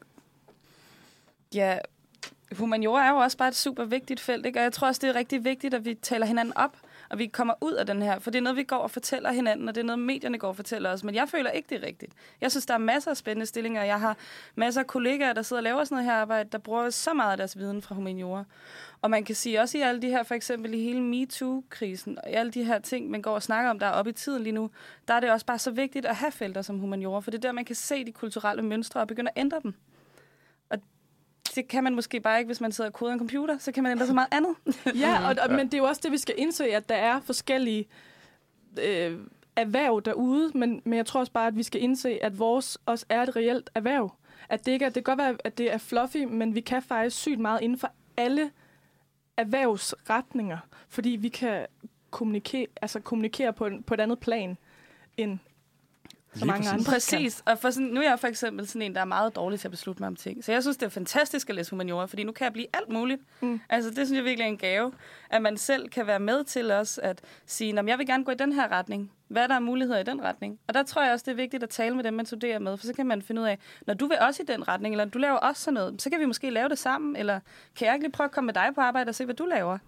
Ja, 1.55 1.79
humaniora 2.57 3.05
er 3.07 3.11
jo 3.11 3.17
også 3.17 3.37
bare 3.37 3.49
et 3.49 3.57
super 3.57 3.85
vigtigt 3.85 4.21
felt, 4.21 4.47
ikke? 4.47 4.59
Og 4.59 4.63
jeg 4.63 4.73
tror 4.73 4.87
også, 4.87 4.99
det 5.03 5.11
er 5.11 5.15
rigtig 5.15 5.45
vigtigt, 5.45 5.75
at 5.75 5.85
vi 5.85 5.95
taler 5.95 6.27
hinanden 6.27 6.57
op. 6.57 6.77
og 7.11 7.19
vi 7.19 7.27
kommer 7.27 7.55
ud 7.61 7.73
af 7.73 7.87
den 7.87 8.03
her, 8.03 8.19
for 8.19 8.31
det 8.31 8.39
er 8.39 8.43
noget, 8.43 8.57
vi 8.57 8.63
går 8.63 8.77
og 8.77 8.91
fortæller 8.91 9.33
hinanden, 9.33 9.69
og 9.69 9.75
det 9.75 9.81
er 9.81 9.85
noget, 9.85 9.99
medierne 9.99 10.39
går 10.39 10.49
og 10.49 10.57
fortæller 10.57 10.91
os, 10.91 11.05
men 11.05 11.15
jeg 11.15 11.29
føler 11.29 11.51
ikke, 11.51 11.69
det 11.69 11.83
er 11.83 11.87
rigtigt. 11.87 12.13
Jeg 12.41 12.51
synes, 12.51 12.67
der 12.67 12.75
er 12.75 12.79
masser 12.79 13.11
af 13.11 13.17
spændende 13.17 13.47
stillinger, 13.47 13.85
jeg 13.85 14.01
har 14.01 14.17
masser 14.55 14.81
af 14.81 14.87
kollegaer, 14.87 15.33
der 15.33 15.43
sidder 15.43 15.61
og 15.61 15.65
laver 15.65 15.85
sådan 15.85 15.97
noget 15.97 16.05
her 16.05 16.21
arbejde, 16.21 16.49
der 16.53 16.59
bruger 16.59 16.91
så 16.91 17.15
meget 17.15 17.31
af 17.31 17.37
deres 17.37 17.59
viden 17.59 17.83
fra 17.83 17.95
humaniora. 17.95 18.45
Og 19.03 19.11
man 19.11 19.25
kan 19.25 19.35
sige 19.35 19.61
også 19.61 19.79
i 19.79 19.81
alle 19.81 20.03
de 20.03 20.09
her, 20.09 20.23
for 20.23 20.35
eksempel 20.35 20.75
i 20.75 20.83
hele 20.83 21.01
MeToo-krisen, 21.01 22.19
og 22.25 22.31
i 22.31 22.33
alle 22.33 22.53
de 22.53 22.65
her 22.65 22.79
ting, 22.79 23.11
man 23.11 23.23
går 23.23 23.35
og 23.35 23.43
snakker 23.43 23.71
om, 23.71 23.79
der 23.79 23.87
er 23.87 23.93
oppe 23.93 24.11
i 24.11 24.15
tiden 24.15 24.43
lige 24.43 24.53
nu, 24.53 24.71
der 25.09 25.15
er 25.15 25.21
det 25.21 25.31
også 25.31 25.47
bare 25.47 25.59
så 25.59 25.71
vigtigt 25.71 26.07
at 26.07 26.17
have 26.17 26.33
felter 26.33 26.63
som 26.63 26.79
humaniora, 26.79 27.21
for 27.21 27.31
det 27.31 27.39
er 27.39 27.49
der, 27.49 27.53
man 27.53 27.65
kan 27.65 27.77
se 27.77 28.05
de 28.05 28.13
kulturelle 28.13 28.63
mønstre 28.63 29.01
og 29.01 29.09
begynde 29.09 29.31
at 29.35 29.41
ændre 29.41 29.61
dem. 29.63 29.75
Det 31.55 31.69
kan 31.69 31.85
man 31.85 31.95
måske 31.95 32.21
bare 32.21 32.39
ikke, 32.39 32.49
hvis 32.49 32.61
man 32.61 32.73
sidder 32.73 32.91
og 32.91 32.95
koder 32.95 33.13
en 33.13 33.19
computer, 33.19 33.59
så 33.59 33.73
kan 33.73 33.83
man 33.83 33.93
ændre 33.93 34.07
så 34.07 34.15
meget 34.15 34.29
andet. 34.31 34.55
Ja, 35.01 35.29
og, 35.29 35.37
og, 35.43 35.51
men 35.51 35.67
det 35.67 35.75
er 35.75 35.79
jo 35.79 35.85
også 35.85 36.01
det, 36.05 36.13
vi 36.13 36.19
skal 36.19 36.35
indse, 36.39 36.65
at 36.65 36.89
der 36.89 36.95
er 36.95 37.21
forskellige 37.21 37.89
øh, 38.83 39.19
erhverv 39.57 40.03
derude, 40.05 40.51
men, 40.55 40.83
men 40.85 40.97
jeg 40.97 41.07
tror 41.07 41.21
også 41.21 41.33
bare, 41.33 41.47
at 41.47 41.57
vi 41.57 41.63
skal 41.63 41.83
indse, 41.83 42.25
at 42.25 42.39
vores 42.39 42.79
også 42.87 43.07
er 43.09 43.23
et 43.23 43.37
reelt 43.37 43.71
erhverv. 43.75 44.15
At 44.49 44.67
det 44.67 44.73
ikke 44.73 44.85
er, 44.85 44.89
det 44.89 44.95
kan 44.95 45.17
godt 45.17 45.19
være, 45.19 45.37
at 45.45 45.59
det 45.59 45.73
er 45.73 45.79
fluffy, 45.79 46.17
men 46.17 46.55
vi 46.55 46.61
kan 46.61 46.83
faktisk 46.83 47.17
sygt 47.17 47.41
meget 47.41 47.63
inden 47.63 47.79
for 47.79 47.93
alle 48.17 48.51
erhvervsretninger, 49.37 50.59
fordi 50.89 51.11
vi 51.11 51.29
kan 51.29 51.67
kommunikere, 52.11 52.67
altså 52.83 53.01
kommunikere 53.01 53.53
på, 53.53 53.67
en, 53.67 53.83
på 53.83 53.95
et 53.95 54.01
andet 54.01 54.19
plan 54.19 54.57
end 55.17 55.39
så 56.35 56.45
mange 56.45 56.59
præcis. 56.63 56.73
andre. 56.73 56.85
Præcis. 56.93 57.43
Og 57.47 57.59
for 57.59 57.71
sådan, 57.71 57.89
nu 57.89 58.01
er 58.01 58.09
jeg 58.09 58.19
for 58.21 58.27
eksempel 58.29 58.67
sådan 58.67 58.83
en, 58.83 58.95
der 58.95 59.01
er 59.01 59.05
meget 59.05 59.37
dårlig 59.37 59.61
til 59.61 59.69
at 59.69 59.73
beslutte 59.73 60.03
mig 60.03 60.07
om 60.07 60.17
ting. 60.17 60.45
Så 60.45 60.53
jeg 60.53 60.63
synes, 60.63 60.77
det 60.77 60.87
er 60.87 60.91
fantastisk 60.91 61.49
at 61.49 61.55
læse 61.57 61.71
humaniora, 61.71 62.07
fordi 62.07 62.25
nu 62.25 62.33
kan 62.33 62.45
jeg 62.45 62.53
blive 62.53 62.67
alt 62.75 62.89
muligt. 62.89 63.21
Mm. 63.41 63.61
Altså, 63.69 63.91
det 63.91 64.07
synes 64.07 64.17
jeg 64.17 64.25
virkelig 64.25 64.45
er 64.45 64.49
en 64.49 64.57
gave, 64.59 64.93
at 65.31 65.43
man 65.43 65.57
selv 65.57 65.89
kan 65.89 66.07
være 66.07 66.21
med 66.21 66.45
til 66.45 66.71
os 66.71 66.99
at 66.99 67.21
sige, 67.47 67.73
"Nå, 67.73 67.83
men 67.83 67.89
jeg 67.89 67.99
vil 67.99 68.07
gerne 68.07 68.25
gå 68.25 68.33
i 68.33 68.35
den 68.35 68.53
her 68.53 68.69
retning. 68.73 69.13
Hvad 69.29 69.43
er 69.43 69.47
der 69.47 69.55
af 69.55 69.63
muligheder 69.63 70.01
i 70.01 70.05
den 70.05 70.23
retning? 70.23 70.59
Og 70.69 70.75
der 70.75 70.83
tror 70.83 71.03
jeg 71.03 71.13
også, 71.13 71.25
det 71.25 71.33
er 71.33 71.37
vigtigt 71.37 71.63
at 71.63 71.69
tale 71.69 71.95
med 71.97 72.05
dem, 72.05 72.15
man 72.15 72.27
studerer 72.27 72.59
med, 72.59 72.77
for 72.77 72.87
så 72.87 72.93
kan 72.93 73.07
man 73.07 73.23
finde 73.23 73.41
ud 73.43 73.47
af, 73.47 73.59
når 73.87 73.95
du 73.95 74.07
vil 74.07 74.17
også 74.21 74.43
i 74.43 74.47
den 74.47 74.69
retning, 74.69 74.95
eller 74.95 75.05
du 75.05 75.19
laver 75.19 75.37
også 75.37 75.63
sådan 75.63 75.75
noget, 75.75 76.03
så 76.03 76.11
kan 76.11 76.21
vi 76.21 76.25
måske 76.25 76.51
lave 76.51 76.69
det 76.69 76.79
sammen, 76.79 77.17
eller 77.17 77.41
kan 77.77 77.87
jeg 77.87 77.95
ikke 77.95 78.05
lige 78.05 78.13
prøve 78.13 78.25
at 78.25 78.31
komme 78.31 78.47
med 78.47 78.55
dig 78.55 78.69
på 78.75 78.81
arbejde 78.81 79.09
og 79.09 79.15
se, 79.15 79.25
hvad 79.25 79.35
du 79.35 79.45
laver? 79.47 79.79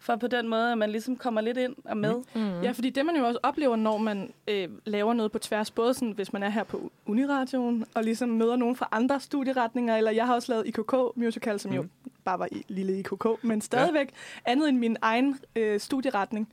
For 0.00 0.16
på 0.16 0.26
den 0.26 0.48
måde, 0.48 0.72
at 0.72 0.78
man 0.78 0.90
ligesom 0.90 1.16
kommer 1.16 1.40
lidt 1.40 1.58
ind 1.58 1.76
og 1.84 1.96
med. 1.96 2.14
Mm. 2.34 2.62
Ja, 2.62 2.70
fordi 2.70 2.90
det 2.90 3.06
man 3.06 3.16
jo 3.16 3.26
også 3.26 3.38
oplever, 3.42 3.76
når 3.76 3.98
man 3.98 4.32
øh, 4.48 4.68
laver 4.84 5.14
noget 5.14 5.32
på 5.32 5.38
tværs, 5.38 5.70
både 5.70 5.94
sådan, 5.94 6.12
hvis 6.12 6.32
man 6.32 6.42
er 6.42 6.48
her 6.48 6.64
på 6.64 6.92
Uniradioen, 7.06 7.84
og 7.94 8.04
ligesom 8.04 8.28
møder 8.28 8.56
nogen 8.56 8.76
fra 8.76 8.88
andre 8.92 9.20
studieretninger, 9.20 9.96
eller 9.96 10.10
jeg 10.10 10.26
har 10.26 10.34
også 10.34 10.52
lavet 10.52 10.66
IKK 10.66 10.94
Musical, 11.14 11.60
som 11.60 11.70
mm. 11.70 11.76
jo 11.76 11.84
bare 12.24 12.38
var 12.38 12.48
i 12.52 12.64
lille 12.68 12.98
IKK, 12.98 13.26
men 13.42 13.60
stadigvæk 13.60 14.12
ja. 14.46 14.50
andet 14.50 14.68
end 14.68 14.78
min 14.78 14.96
egen 15.02 15.38
øh, 15.56 15.80
studieretning. 15.80 16.48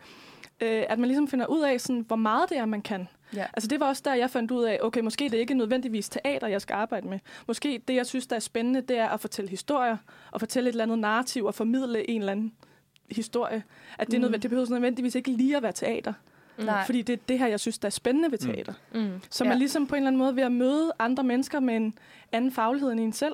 Øh, 0.62 0.84
at 0.90 1.00
man 1.00 1.08
ligesom 1.08 1.28
finder 1.28 1.46
ud 1.46 1.62
af, 1.62 1.82
sådan, 1.82 2.06
hvor 2.08 2.16
meget 2.16 2.50
det 2.50 2.58
er, 2.58 2.66
man 2.66 2.82
kan. 2.82 3.08
Ja. 3.36 3.46
Altså 3.54 3.68
det 3.68 3.80
var 3.80 3.88
også 3.88 4.02
der, 4.06 4.14
jeg 4.14 4.30
fandt 4.30 4.52
ud 4.52 4.64
af, 4.64 4.80
okay, 4.82 5.02
måske 5.02 5.24
det 5.24 5.34
er 5.34 5.40
ikke 5.40 5.54
nødvendigvis 5.54 6.10
teater, 6.10 6.48
jeg 6.48 6.62
skal 6.62 6.74
arbejde 6.74 7.08
med. 7.08 7.20
Måske 7.48 7.82
det, 7.88 7.96
jeg 7.96 8.06
synes, 8.06 8.28
der 8.28 8.36
er 8.36 8.40
spændende, 8.40 8.82
det 8.82 8.98
er 8.98 9.10
at 9.10 9.20
fortælle 9.20 9.50
historier, 9.50 9.98
og 10.32 10.40
fortælle 10.40 10.70
et 10.70 10.74
eller 10.74 10.84
andet 10.84 11.00
narrativ, 11.00 11.46
og 11.46 11.56
formidle 11.56 12.10
en 12.10 12.22
eller 12.22 12.32
anden 12.32 12.54
historie. 13.12 13.64
At 13.98 14.08
det, 14.08 14.14
er 14.14 14.18
Mm. 14.18 14.22
nødvendigt, 14.22 14.44
det 14.44 14.50
behøver 14.52 14.70
nødvendigvis 14.70 15.16
ikke 15.16 15.32
lige 15.32 15.58
at 15.58 15.64
være 15.64 15.72
teater. 15.72 16.14
Nej. 16.58 16.86
Fordi 16.86 17.02
det 17.02 17.14
er 17.14 17.18
det 17.28 17.40
her, 17.40 17.48
jeg 17.48 17.60
synes, 17.60 17.78
der 17.78 17.86
er 17.86 17.90
spændende 17.90 18.32
ved 18.32 18.38
Mm. 18.48 18.54
teater. 18.54 18.74
Mm. 18.94 19.10
Så 19.30 19.44
Ja. 19.44 19.50
man 19.50 19.58
ligesom 19.60 19.88
på 19.88 19.96
en 19.96 20.00
eller 20.02 20.08
anden 20.08 20.18
måde 20.20 20.36
ved 20.36 20.44
at 20.44 20.52
møde 20.52 20.92
andre 21.00 21.24
mennesker 21.24 21.60
med 21.60 21.76
en 21.76 21.98
anden 22.32 22.52
faglighed 22.52 22.92
end 22.92 23.00
en 23.00 23.14
selv. 23.14 23.34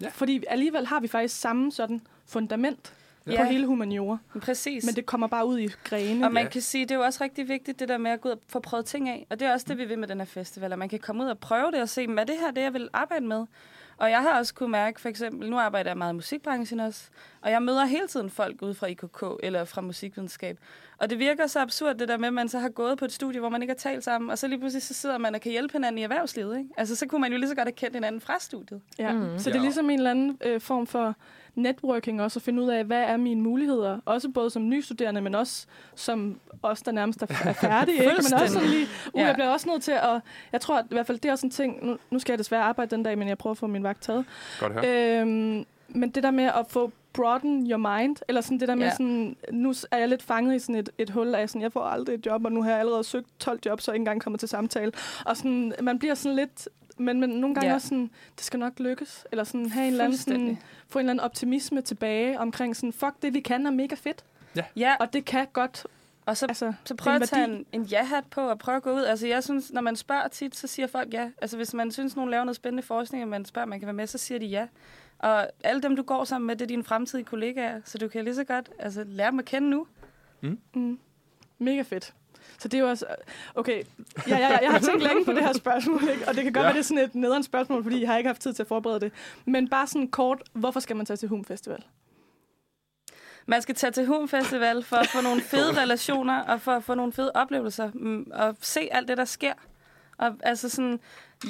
Ja. 0.00 0.08
Fordi 0.08 0.44
alligevel 0.48 0.86
har 0.86 1.00
vi 1.00 1.08
faktisk 1.08 1.40
samme 1.40 1.72
sådan 1.72 2.00
fundament 2.26 2.94
Ja. 3.26 3.36
på 3.36 3.44
hele 3.44 3.66
humaniora. 3.66 4.18
Præcis. 4.40 4.86
Men 4.86 4.94
det 4.94 5.06
kommer 5.06 5.26
bare 5.26 5.46
ud 5.46 5.58
i 5.58 5.68
grene. 5.84 6.26
Og 6.26 6.32
man 6.32 6.42
Ja. 6.42 6.48
kan 6.48 6.60
sige, 6.62 6.84
det 6.84 6.90
er 6.90 6.94
jo 6.94 7.02
også 7.02 7.24
rigtig 7.24 7.48
vigtigt, 7.48 7.80
det 7.80 7.88
der 7.88 7.98
med 7.98 8.10
at 8.10 8.20
gå 8.20 8.28
ud 8.28 8.32
og 8.34 8.40
få 8.48 8.60
prøvet 8.60 8.86
ting 8.86 9.08
af. 9.08 9.26
Og 9.30 9.40
det 9.40 9.48
er 9.48 9.52
også 9.52 9.66
det, 9.68 9.78
vi 9.78 9.84
vil 9.84 9.98
med 9.98 10.08
den 10.08 10.18
her 10.18 10.24
festival, 10.24 10.72
at 10.72 10.78
man 10.78 10.88
kan 10.88 10.98
komme 10.98 11.24
ud 11.24 11.28
og 11.28 11.38
prøve 11.38 11.70
det 11.70 11.80
og 11.82 11.88
se, 11.88 12.06
hvad 12.06 12.26
det 12.26 12.34
her 12.40 12.50
det, 12.50 12.60
jeg 12.62 12.74
vil 12.74 12.88
arbejde 12.92 13.26
med. 13.26 13.46
Og 14.00 14.10
jeg 14.10 14.22
har 14.22 14.38
også 14.38 14.54
kunne 14.54 14.72
mærke, 14.72 15.00
for 15.00 15.08
eksempel, 15.08 15.50
nu 15.50 15.58
arbejder 15.58 15.90
jeg 15.90 15.98
meget 15.98 16.12
i 16.12 16.14
musikbranchen 16.14 16.80
også, 16.80 17.10
og 17.40 17.50
jeg 17.50 17.62
møder 17.62 17.84
hele 17.84 18.08
tiden 18.08 18.30
folk 18.30 18.62
ude 18.62 18.74
fra 18.74 18.86
IKK 18.86 19.24
eller 19.42 19.64
fra 19.64 19.80
musikvidenskab. 19.80 20.58
Og 21.00 21.10
det 21.10 21.18
virker 21.18 21.46
så 21.46 21.60
absurd, 21.60 21.94
det 21.94 22.08
der 22.08 22.18
med, 22.18 22.26
at 22.28 22.34
man 22.34 22.48
så 22.48 22.58
har 22.58 22.68
gået 22.68 22.98
på 22.98 23.04
et 23.04 23.12
studie, 23.12 23.40
hvor 23.40 23.48
man 23.48 23.62
ikke 23.62 23.70
har 23.72 23.78
talt 23.90 24.04
sammen, 24.04 24.30
og 24.30 24.38
så 24.38 24.48
lige 24.48 24.58
pludselig 24.58 24.82
så 24.82 24.94
sidder 24.94 25.18
man 25.18 25.34
og 25.34 25.40
kan 25.40 25.52
hjælpe 25.52 25.72
hinanden 25.72 25.98
i 25.98 26.02
erhvervslivet. 26.02 26.58
Ikke? 26.58 26.70
Altså, 26.76 26.96
så 26.96 27.06
kunne 27.06 27.20
man 27.20 27.32
jo 27.32 27.38
lige 27.38 27.48
så 27.48 27.54
godt 27.54 27.66
have 27.66 27.72
kendt 27.72 27.94
hinanden 27.96 28.20
fra 28.20 28.36
studiet. 28.40 28.80
Ja. 28.98 29.12
Mm. 29.12 29.38
Så 29.38 29.50
det 29.50 29.56
er 29.56 29.60
ligesom 29.60 29.90
en 29.90 29.98
eller 29.98 30.10
anden 30.10 30.38
øh, 30.44 30.60
form 30.60 30.86
for 30.86 31.14
networking 31.54 32.22
også, 32.22 32.38
at 32.38 32.42
finde 32.42 32.62
ud 32.62 32.68
af, 32.68 32.84
hvad 32.84 33.02
er 33.02 33.16
mine 33.16 33.40
muligheder. 33.42 33.98
Også 34.04 34.28
både 34.28 34.50
som 34.50 34.68
nystuderende, 34.68 35.20
men 35.20 35.34
også 35.34 35.66
som 35.94 36.40
os, 36.62 36.82
der 36.82 36.92
nærmest 36.92 37.22
er 37.22 37.26
er 37.44 37.52
færdige. 37.52 37.96
ikke? 37.98 38.06
Men 38.30 38.34
også 38.40 38.52
sådan 38.54 38.68
lige, 38.68 38.86
uh, 39.14 39.20
Ja. 39.20 39.26
jeg 39.26 39.34
bliver 39.34 39.48
også 39.48 39.68
nødt 39.68 39.82
til 39.82 39.92
at... 39.92 40.20
Jeg 40.52 40.60
tror 40.60 40.78
at, 40.78 40.84
i 40.90 40.94
hvert 40.94 41.06
fald, 41.06 41.18
det 41.18 41.28
er 41.28 41.32
også 41.32 41.46
en 41.46 41.50
ting... 41.50 41.86
Nu, 41.86 41.96
nu 42.10 42.18
skal 42.18 42.32
jeg 42.32 42.38
desværre 42.38 42.62
arbejde 42.62 42.96
den 42.96 43.02
dag, 43.02 43.18
men 43.18 43.28
jeg 43.28 43.38
prøver 43.38 43.52
at 43.54 43.58
få 43.58 43.66
min 43.66 43.82
vagt 43.82 44.02
taget. 44.02 44.24
Godt 44.60 44.72
høre. 44.72 45.20
Øhm, 45.20 45.64
men 45.94 46.10
det 46.10 46.22
der 46.22 46.30
med 46.30 46.44
at 46.44 46.66
få 46.68 46.92
broaden 47.12 47.70
your 47.70 47.98
mind, 47.98 48.16
eller 48.28 48.40
sådan 48.40 48.60
det 48.60 48.68
der 48.68 48.74
med 48.74 48.84
Ja. 48.86 48.90
sådan, 48.92 49.36
nu 49.52 49.74
er 49.90 49.98
jeg 49.98 50.08
lidt 50.08 50.22
fanget 50.22 50.56
i 50.56 50.58
sådan 50.58 50.74
et, 50.74 50.90
et 50.98 51.10
hul 51.10 51.34
af 51.34 51.48
sådan, 51.48 51.62
jeg 51.62 51.72
får 51.72 51.84
aldrig 51.84 52.14
et 52.14 52.26
job, 52.26 52.44
og 52.44 52.52
nu 52.52 52.62
har 52.62 52.70
jeg 52.70 52.78
allerede 52.78 53.04
søgt 53.04 53.26
12 53.38 53.60
jobs, 53.66 53.88
og 53.88 53.94
ikke 53.94 54.00
engang 54.00 54.20
kommer 54.22 54.38
til 54.38 54.48
samtale. 54.48 54.92
Og 55.26 55.36
sådan, 55.36 55.72
man 55.82 55.98
bliver 55.98 56.14
sådan 56.14 56.36
lidt, 56.36 56.68
men, 56.98 57.20
men 57.20 57.30
nogle 57.30 57.54
gange 57.54 57.68
Ja. 57.68 57.74
også 57.74 57.88
sådan, 57.88 58.10
det 58.36 58.44
skal 58.44 58.60
nok 58.60 58.72
lykkes, 58.78 59.26
eller 59.32 59.44
sådan 59.44 59.70
have 59.70 59.86
en 59.86 59.92
eller 59.92 60.04
anden, 60.04 60.18
sådan, 60.18 60.58
få 60.88 60.98
en 60.98 61.00
eller 61.04 61.10
anden 61.12 61.24
optimisme 61.24 61.80
tilbage 61.82 62.38
omkring 62.40 62.76
sådan, 62.76 62.92
fuck, 62.92 63.12
det 63.22 63.34
vi 63.34 63.40
kan 63.40 63.66
er 63.66 63.70
mega 63.70 63.94
fedt, 63.94 64.24
Ja, 64.76 64.94
og 65.00 65.12
det 65.12 65.24
kan 65.24 65.46
godt, 65.52 65.86
og 66.26 66.36
så 66.36 66.46
altså, 66.46 66.72
Så 66.84 66.94
prøv 66.94 67.14
at 67.14 67.22
tage 67.28 67.44
en, 67.44 67.66
en 67.72 67.82
ja-hat 67.82 68.24
på 68.30 68.40
og 68.40 68.58
prøv 68.58 68.76
at 68.76 68.82
gå 68.82 68.90
ud. 68.92 69.02
Altså 69.02 69.26
jeg 69.26 69.44
synes, 69.44 69.72
når 69.72 69.80
man 69.80 69.96
spørger 69.96 70.28
tit, 70.28 70.56
så 70.56 70.66
siger 70.66 70.86
folk 70.86 71.12
ja. 71.14 71.30
Altså 71.42 71.56
hvis 71.56 71.74
man 71.74 71.90
synes, 71.92 72.16
nogen 72.16 72.30
laver 72.30 72.44
noget 72.44 72.56
spændende 72.56 72.82
forskning, 72.82 73.22
og 73.24 73.28
man 73.28 73.44
spørger, 73.44 73.66
man 73.66 73.78
kan 73.80 73.86
være 73.86 73.94
med, 73.94 74.06
så 74.06 74.18
siger 74.18 74.38
de 74.38 74.46
ja. 74.46 74.66
Og 75.22 75.48
alle 75.64 75.82
dem, 75.82 75.96
du 75.96 76.02
går 76.02 76.24
sammen 76.24 76.46
med, 76.46 76.56
det 76.56 76.62
er 76.62 76.66
dine 76.68 76.84
fremtidige 76.84 77.24
kollegaer, 77.24 77.80
så 77.84 77.98
du 77.98 78.08
kan 78.08 78.24
lige 78.24 78.34
så 78.34 78.44
godt 78.44 78.70
altså, 78.78 79.04
lære 79.06 79.30
dem 79.30 79.38
at 79.38 79.44
kende 79.44 79.70
nu. 79.70 79.86
Mm. 80.74 80.98
Mega 81.58 81.82
fedt. 81.82 82.14
Så 82.58 82.68
det 82.68 82.78
er 82.78 82.82
jo 82.82 82.88
også... 82.88 83.06
Okay, 83.54 83.82
ja, 84.28 84.38
ja, 84.38 84.58
jeg 84.62 84.70
har 84.70 84.78
tænkt 84.78 85.02
længe 85.02 85.24
på 85.24 85.32
det 85.32 85.42
her 85.44 85.52
spørgsmål, 85.52 86.08
ikke? 86.08 86.28
og 86.28 86.34
det 86.34 86.44
kan 86.44 86.52
godt 86.52 86.56
Ja. 86.56 86.60
ja. 86.60 86.66
være, 86.66 86.72
det 86.72 86.78
er 86.78 86.82
sådan 86.84 87.04
et 87.04 87.14
nederen 87.14 87.42
spørgsmål, 87.42 87.82
fordi 87.82 88.00
jeg 88.00 88.08
har 88.08 88.16
ikke 88.16 88.28
haft 88.28 88.40
tid 88.40 88.52
til 88.52 88.62
at 88.62 88.66
forberede 88.68 89.00
det. 89.00 89.12
Men 89.44 89.68
bare 89.68 89.86
sådan 89.86 90.08
kort, 90.08 90.42
hvorfor 90.52 90.80
skal 90.80 90.96
man 90.96 91.06
tage 91.06 91.16
til 91.16 91.28
Hum 91.28 91.44
Festival? 91.44 91.84
Man 93.46 93.62
skal 93.62 93.74
tage 93.74 93.90
til 93.90 94.06
Hum 94.06 94.28
Festival 94.28 94.82
for 94.82 94.96
at 94.96 95.06
få 95.08 95.20
nogle 95.20 95.40
fede 95.40 95.82
relationer, 95.82 96.40
og 96.40 96.60
for 96.60 96.72
at 96.72 96.84
få 96.84 96.94
nogle 96.94 97.12
fede 97.12 97.32
oplevelser, 97.34 97.90
mm, 97.94 98.30
og 98.34 98.56
se 98.60 98.88
alt 98.92 99.08
det, 99.08 99.16
der 99.16 99.24
sker. 99.24 99.52
Og 100.20 100.36
altså 100.42 100.68
sådan, 100.68 101.00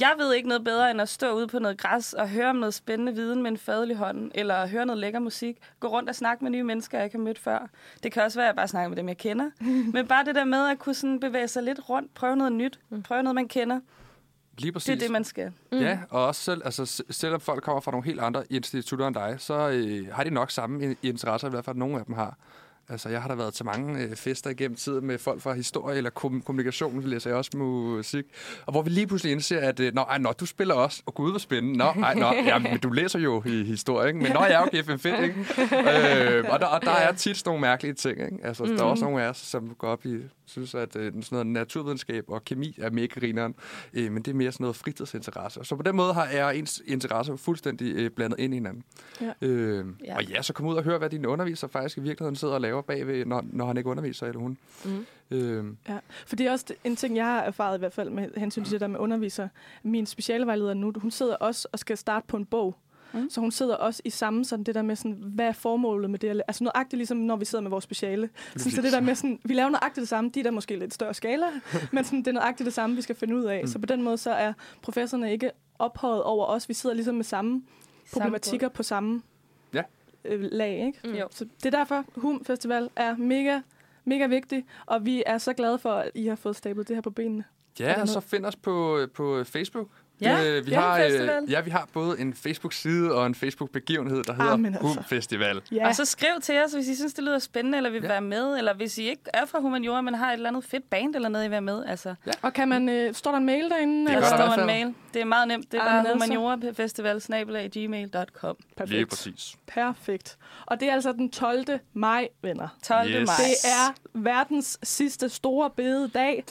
jeg 0.00 0.14
ved 0.18 0.34
ikke 0.34 0.48
noget 0.48 0.64
bedre, 0.64 0.90
end 0.90 1.00
at 1.00 1.08
stå 1.08 1.32
ude 1.36 1.46
på 1.46 1.58
noget 1.58 1.78
græs 1.78 2.12
og 2.12 2.28
høre 2.28 2.50
om 2.50 2.56
noget 2.56 2.74
spændende 2.74 3.14
viden 3.14 3.42
med 3.42 3.50
en 3.50 3.58
fadelig 3.58 3.96
hånd, 3.96 4.30
eller 4.34 4.66
høre 4.66 4.86
noget 4.86 5.00
lækker 5.00 5.18
musik, 5.20 5.56
gå 5.80 5.88
rundt 5.88 6.08
og 6.08 6.14
snakke 6.14 6.44
med 6.44 6.50
nye 6.50 6.62
mennesker, 6.62 6.98
jeg 6.98 7.04
ikke 7.04 7.16
har 7.16 7.24
mødt 7.24 7.38
før. 7.38 7.68
Det 8.02 8.12
kan 8.12 8.22
også 8.22 8.38
være, 8.38 8.46
at 8.46 8.48
jeg 8.48 8.56
bare 8.56 8.68
snakker 8.68 8.88
med 8.88 8.96
dem, 8.96 9.08
jeg 9.08 9.16
kender. 9.18 9.50
Men 9.94 10.06
bare 10.06 10.24
det 10.24 10.34
der 10.34 10.44
med 10.44 10.68
at 10.68 10.78
kunne 10.78 10.94
sådan 10.94 11.20
bevæge 11.20 11.48
sig 11.48 11.62
lidt 11.62 11.88
rundt, 11.88 12.14
prøve 12.14 12.36
noget 12.36 12.52
nyt, 12.52 12.78
prøve 13.04 13.22
noget, 13.22 13.34
man 13.34 13.48
kender, 13.48 13.80
Lige 14.58 14.72
præcis. 14.72 14.86
det 14.86 14.94
er 14.94 14.98
det, 14.98 15.10
man 15.10 15.24
skal. 15.24 15.52
Mm. 15.72 15.78
Ja, 15.78 15.98
og 16.10 16.26
også 16.26 16.40
selv, 16.42 16.62
altså, 16.64 17.02
selvom 17.10 17.40
folk 17.40 17.62
kommer 17.62 17.80
fra 17.80 17.90
nogle 17.90 18.04
helt 18.04 18.20
andre 18.20 18.44
institutter 18.50 19.06
end 19.06 19.14
dig, 19.14 19.34
så 19.38 19.68
øh, 19.68 20.08
har 20.12 20.24
de 20.24 20.30
nok 20.30 20.50
samme 20.50 20.92
i- 21.02 21.08
interesser, 21.08 21.48
i 21.48 21.50
hvert 21.50 21.64
fald 21.64 21.76
nogle 21.76 21.98
af 21.98 22.04
dem 22.04 22.14
har. 22.14 22.36
Altså, 22.90 23.08
jeg 23.08 23.22
har 23.22 23.28
da 23.28 23.34
været 23.34 23.54
til 23.54 23.64
mange 23.64 24.02
øh, 24.04 24.16
fester 24.16 24.50
igennem 24.50 24.76
tiden 24.76 25.06
med 25.06 25.18
folk 25.18 25.40
fra 25.40 25.52
historie 25.52 25.96
eller 25.96 26.10
kom- 26.10 26.42
kommunikation, 26.42 27.02
vi 27.02 27.08
læser 27.08 27.30
jeg 27.30 27.36
også 27.36 27.56
musik, 27.56 28.24
og 28.66 28.72
hvor 28.72 28.82
vi 28.82 28.90
lige 28.90 29.06
pludselig 29.06 29.32
indser, 29.32 29.60
at 29.60 29.80
øh, 29.80 29.94
nå, 29.94 30.00
ej, 30.00 30.18
nå, 30.18 30.32
du 30.32 30.46
spiller 30.46 30.74
også, 30.74 31.02
og 31.06 31.14
gud, 31.14 31.30
hvor 31.30 31.38
spændende. 31.38 31.78
Nå, 31.78 31.84
ej, 31.84 32.14
nå, 32.14 32.26
ja, 32.50 32.58
men 32.58 32.78
du 32.78 32.90
læser 32.90 33.18
jo 33.18 33.42
i 33.46 33.64
historie, 33.64 34.08
ikke? 34.08 34.20
men 34.20 34.32
nå, 34.32 34.40
jeg 34.40 34.52
er 34.52 34.60
jo 34.74 34.82
GFM 34.82 34.98
fedt, 34.98 35.22
ikke? 35.22 35.34
øh, 36.38 36.44
og, 36.52 36.60
der, 36.60 36.66
og 36.66 36.82
der 36.82 36.90
er 36.90 37.12
tit 37.12 37.36
sådan 37.36 37.48
nogle 37.50 37.60
mærkelige 37.60 37.94
ting, 37.94 38.20
ikke? 38.20 38.38
Altså, 38.42 38.64
mm. 38.64 38.70
der 38.76 38.80
er 38.84 38.84
også 38.86 39.04
nogle 39.04 39.22
af 39.22 39.28
os, 39.28 39.36
som 39.36 39.74
går 39.78 39.88
op 39.88 40.06
i, 40.06 40.16
synes, 40.46 40.74
at 40.74 40.96
øh, 40.96 41.04
sådan 41.12 41.22
noget 41.30 41.46
naturvidenskab 41.46 42.24
og 42.28 42.44
kemi 42.44 42.76
er 42.78 42.90
mega 42.90 43.06
grineren, 43.20 43.54
øh, 43.94 44.12
men 44.12 44.22
det 44.22 44.30
er 44.30 44.34
mere 44.34 44.52
sådan 44.52 44.64
noget 44.64 44.76
fritidsinteresse. 44.76 45.60
Så 45.62 45.76
på 45.76 45.82
den 45.82 45.96
måde 45.96 46.14
har 46.14 46.26
jeg 46.26 46.56
ens 46.56 46.82
interesser 46.86 47.36
fuldstændig 47.36 47.94
øh, 47.94 48.10
blandet 48.10 48.38
ind 48.40 48.54
i 48.54 48.56
hinanden. 48.56 48.84
Ja. 49.20 49.32
Øh, 49.46 49.84
Ja. 50.04 50.16
Og 50.16 50.24
ja, 50.24 50.42
så 50.42 50.52
kom 50.52 50.66
ud 50.66 50.74
og 50.76 50.82
høre, 50.82 50.98
hvad 50.98 51.10
din 51.10 51.26
underviser 51.26 51.68
faktisk 51.68 51.98
i 51.98 52.00
virkeligheden 52.00 52.36
sidder 52.36 52.54
og 52.54 52.60
laver 52.60 52.79
bagved, 52.80 53.24
når, 53.24 53.44
når 53.52 53.66
han 53.66 53.76
ikke 53.76 53.90
underviser, 53.90 54.26
eller 54.26 54.40
hun. 54.40 54.58
Mm. 54.84 55.06
Øh, 55.30 55.64
Ja, 55.88 55.98
for 56.26 56.36
det 56.36 56.46
er 56.46 56.52
også 56.52 56.74
en 56.84 56.96
ting, 56.96 57.16
jeg 57.16 57.24
har 57.24 57.40
erfaret 57.40 57.76
i 57.76 57.78
hvert 57.78 57.92
fald 57.92 58.10
med 58.10 58.28
hensyn 58.36 58.64
til 58.64 58.72
det 58.72 58.80
der 58.80 58.86
med 58.86 58.98
underviser. 59.00 59.48
Min 59.82 60.06
specialevejleder 60.06 60.74
nu, 60.74 60.92
hun 60.96 61.10
sidder 61.10 61.34
også 61.36 61.68
og 61.72 61.78
skal 61.78 61.96
starte 61.96 62.26
på 62.26 62.36
en 62.36 62.46
bog. 62.46 62.76
Mm. 63.12 63.30
Så 63.30 63.40
hun 63.40 63.50
sidder 63.50 63.74
også 63.76 64.02
i 64.04 64.10
samme 64.10 64.44
sådan 64.44 64.64
det 64.64 64.74
der 64.74 64.82
med 64.82 64.96
sådan, 64.96 65.16
hvad 65.20 65.46
er 65.46 65.52
formålet 65.52 66.10
med 66.10 66.18
det? 66.18 66.42
Altså 66.48 66.64
nøjagtigt 66.64 66.98
ligesom 66.98 67.16
når 67.16 67.36
vi 67.36 67.44
sidder 67.44 67.62
med 67.62 67.70
vores 67.70 67.84
speciale. 67.84 68.30
Sådan, 68.56 68.72
så 68.72 68.82
det 68.82 68.92
der 68.92 69.00
med 69.00 69.14
sådan, 69.14 69.40
vi 69.44 69.54
laver 69.54 69.70
nøjagtigt 69.70 70.02
det 70.02 70.08
samme, 70.08 70.30
de 70.34 70.40
er 70.40 70.44
der 70.44 70.50
måske 70.50 70.76
lidt 70.76 70.94
større 70.94 71.14
skala, 71.14 71.46
men 71.92 72.04
sådan, 72.04 72.18
det 72.18 72.26
er 72.28 72.32
nøjagtigt 72.32 72.64
det 72.64 72.74
samme, 72.74 72.96
vi 72.96 73.02
skal 73.02 73.16
finde 73.16 73.36
ud 73.36 73.44
af. 73.44 73.60
Mm. 73.62 73.66
Så 73.68 73.78
på 73.78 73.86
den 73.86 74.02
måde 74.02 74.18
så 74.18 74.30
er 74.30 74.52
professorerne 74.82 75.32
ikke 75.32 75.50
ophøjet 75.78 76.22
over 76.22 76.46
os. 76.46 76.68
Vi 76.68 76.74
sidder 76.74 76.94
ligesom 76.94 77.14
med 77.14 77.24
samme 77.24 77.62
problematikker 78.12 78.68
på 78.68 78.82
samme. 78.82 79.22
Øh, 80.24 80.40
lag, 80.52 80.86
ikke? 80.86 80.98
Mm. 81.04 81.14
Jo. 81.14 81.28
Så 81.30 81.44
det 81.44 81.74
er 81.74 81.78
derfor, 81.78 82.04
HUM 82.16 82.44
Festival 82.44 82.90
er 82.96 83.16
mega 83.16 83.60
Mega 84.04 84.26
vigtigt, 84.26 84.66
og 84.86 85.06
vi 85.06 85.22
er 85.26 85.38
så 85.38 85.52
glade 85.52 85.78
for, 85.78 85.90
at 85.90 86.10
I 86.14 86.26
har 86.26 86.36
fået 86.36 86.56
stablet 86.56 86.88
det 86.88 86.96
her 86.96 87.00
på 87.00 87.10
benene. 87.10 87.44
Ja, 87.80 88.00
og 88.00 88.08
så 88.08 88.20
find 88.20 88.46
os 88.46 88.56
på, 88.56 89.06
på 89.14 89.44
Facebook. 89.44 89.88
Ja, 90.20 90.44
Øh, 90.44 90.66
vi 90.66 90.70
ja, 90.70 90.80
har, 90.80 90.98
festival. 90.98 91.44
ja, 91.48 91.60
vi 91.60 91.70
har 91.70 91.88
både 91.92 92.20
en 92.20 92.34
Facebook-side 92.34 93.14
og 93.14 93.26
en 93.26 93.34
Facebook-begivenhed, 93.34 94.24
der 94.24 94.32
hedder 94.32 94.52
Ah, 94.52 94.58
ah, 94.60 94.66
altså. 94.66 94.80
Hum 94.82 94.98
Festival. 95.04 95.60
Ja, 95.72 95.86
Og 95.88 95.94
så 95.96 96.04
skriv 96.04 96.30
til 96.42 96.58
os, 96.64 96.72
hvis 96.72 96.88
I 96.88 96.96
synes, 96.96 97.14
det 97.14 97.24
lyder 97.24 97.38
spændende, 97.38 97.78
eller 97.78 97.90
vil 97.90 98.02
Ja. 98.02 98.08
være 98.08 98.20
med, 98.20 98.58
eller 98.58 98.74
hvis 98.74 98.98
I 98.98 99.08
ikke 99.08 99.22
er 99.34 99.46
fra 99.46 99.60
Humaniora, 99.60 100.00
men 100.00 100.14
har 100.14 100.28
et 100.28 100.32
eller 100.32 100.48
andet 100.48 100.64
fedt 100.64 100.90
band 100.90 101.14
eller 101.14 101.28
noget, 101.28 101.44
I 101.44 101.46
vil 101.46 101.50
være 101.50 101.60
med. 101.60 101.84
Altså, 101.86 102.14
og 102.42 102.52
kan 102.52 102.68
man, 102.68 102.88
øh, 102.88 103.14
står 103.14 103.30
der 103.30 103.38
en 103.38 103.46
mail 103.46 103.70
derinde? 103.70 104.06
Det 104.12 104.22
der 104.22 104.26
står 104.26 104.58
en 104.60 104.66
mail. 104.66 104.94
Det 105.14 105.20
er 105.20 105.24
meget 105.24 105.48
nemt. 105.48 105.72
Det 105.72 105.80
er 105.80 105.84
Ah, 105.84 105.94
men 105.96 106.04
bare 106.04 106.12
humaniorafestival.gmail.com. 106.12 108.56
Perfekt. 108.76 108.90
Lige 108.96 109.06
præcis. 109.06 109.54
Perfekt. 109.66 110.36
Og 110.66 110.80
det 110.80 110.88
er 110.88 110.92
altså 110.92 111.12
den 111.12 111.30
12. 111.30 111.64
maj, 111.94 112.28
venner. 112.42 112.68
12. 112.82 113.10
Yes. 113.10 113.26
maj. 113.26 113.34
Det 113.38 113.54
er 113.64 113.94
verdens 114.14 114.78
sidste 114.82 115.28
store 115.28 115.70
bededag, 115.70 116.44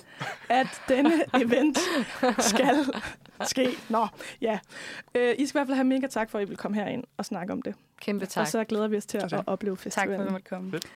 at 0.50 0.82
denne 0.90 1.12
event 1.42 1.80
skal 2.40 2.76
ske. 3.66 3.78
Nå, 3.90 4.08
ja. 4.42 4.60
Øh, 5.16 5.36
I 5.38 5.46
skal 5.46 5.58
i 5.58 5.60
hvert 5.60 5.68
fald 5.68 5.76
have 5.76 5.84
mega 5.88 6.08
tak 6.08 6.30
for, 6.30 6.38
at 6.40 6.46
I 6.46 6.48
vil 6.48 6.58
komme 6.58 6.78
herind 6.78 7.04
og 7.18 7.26
snakke 7.26 7.54
om 7.54 7.62
det. 7.62 7.76
Kæmpe 8.02 8.26
Og 8.26 8.30
tak. 8.30 8.48
så 8.48 8.64
glæder 8.64 8.88
vi 8.88 8.98
os 8.98 9.06
til 9.06 9.18
at, 9.18 9.34
at 9.34 9.44
opleve 9.48 9.76
Tak 9.76 9.82
for, 9.82 9.88
at 9.90 9.94
festivalen. 9.94 10.26
du 10.28 10.32
måtte 10.32 10.50
komme. 10.50 10.72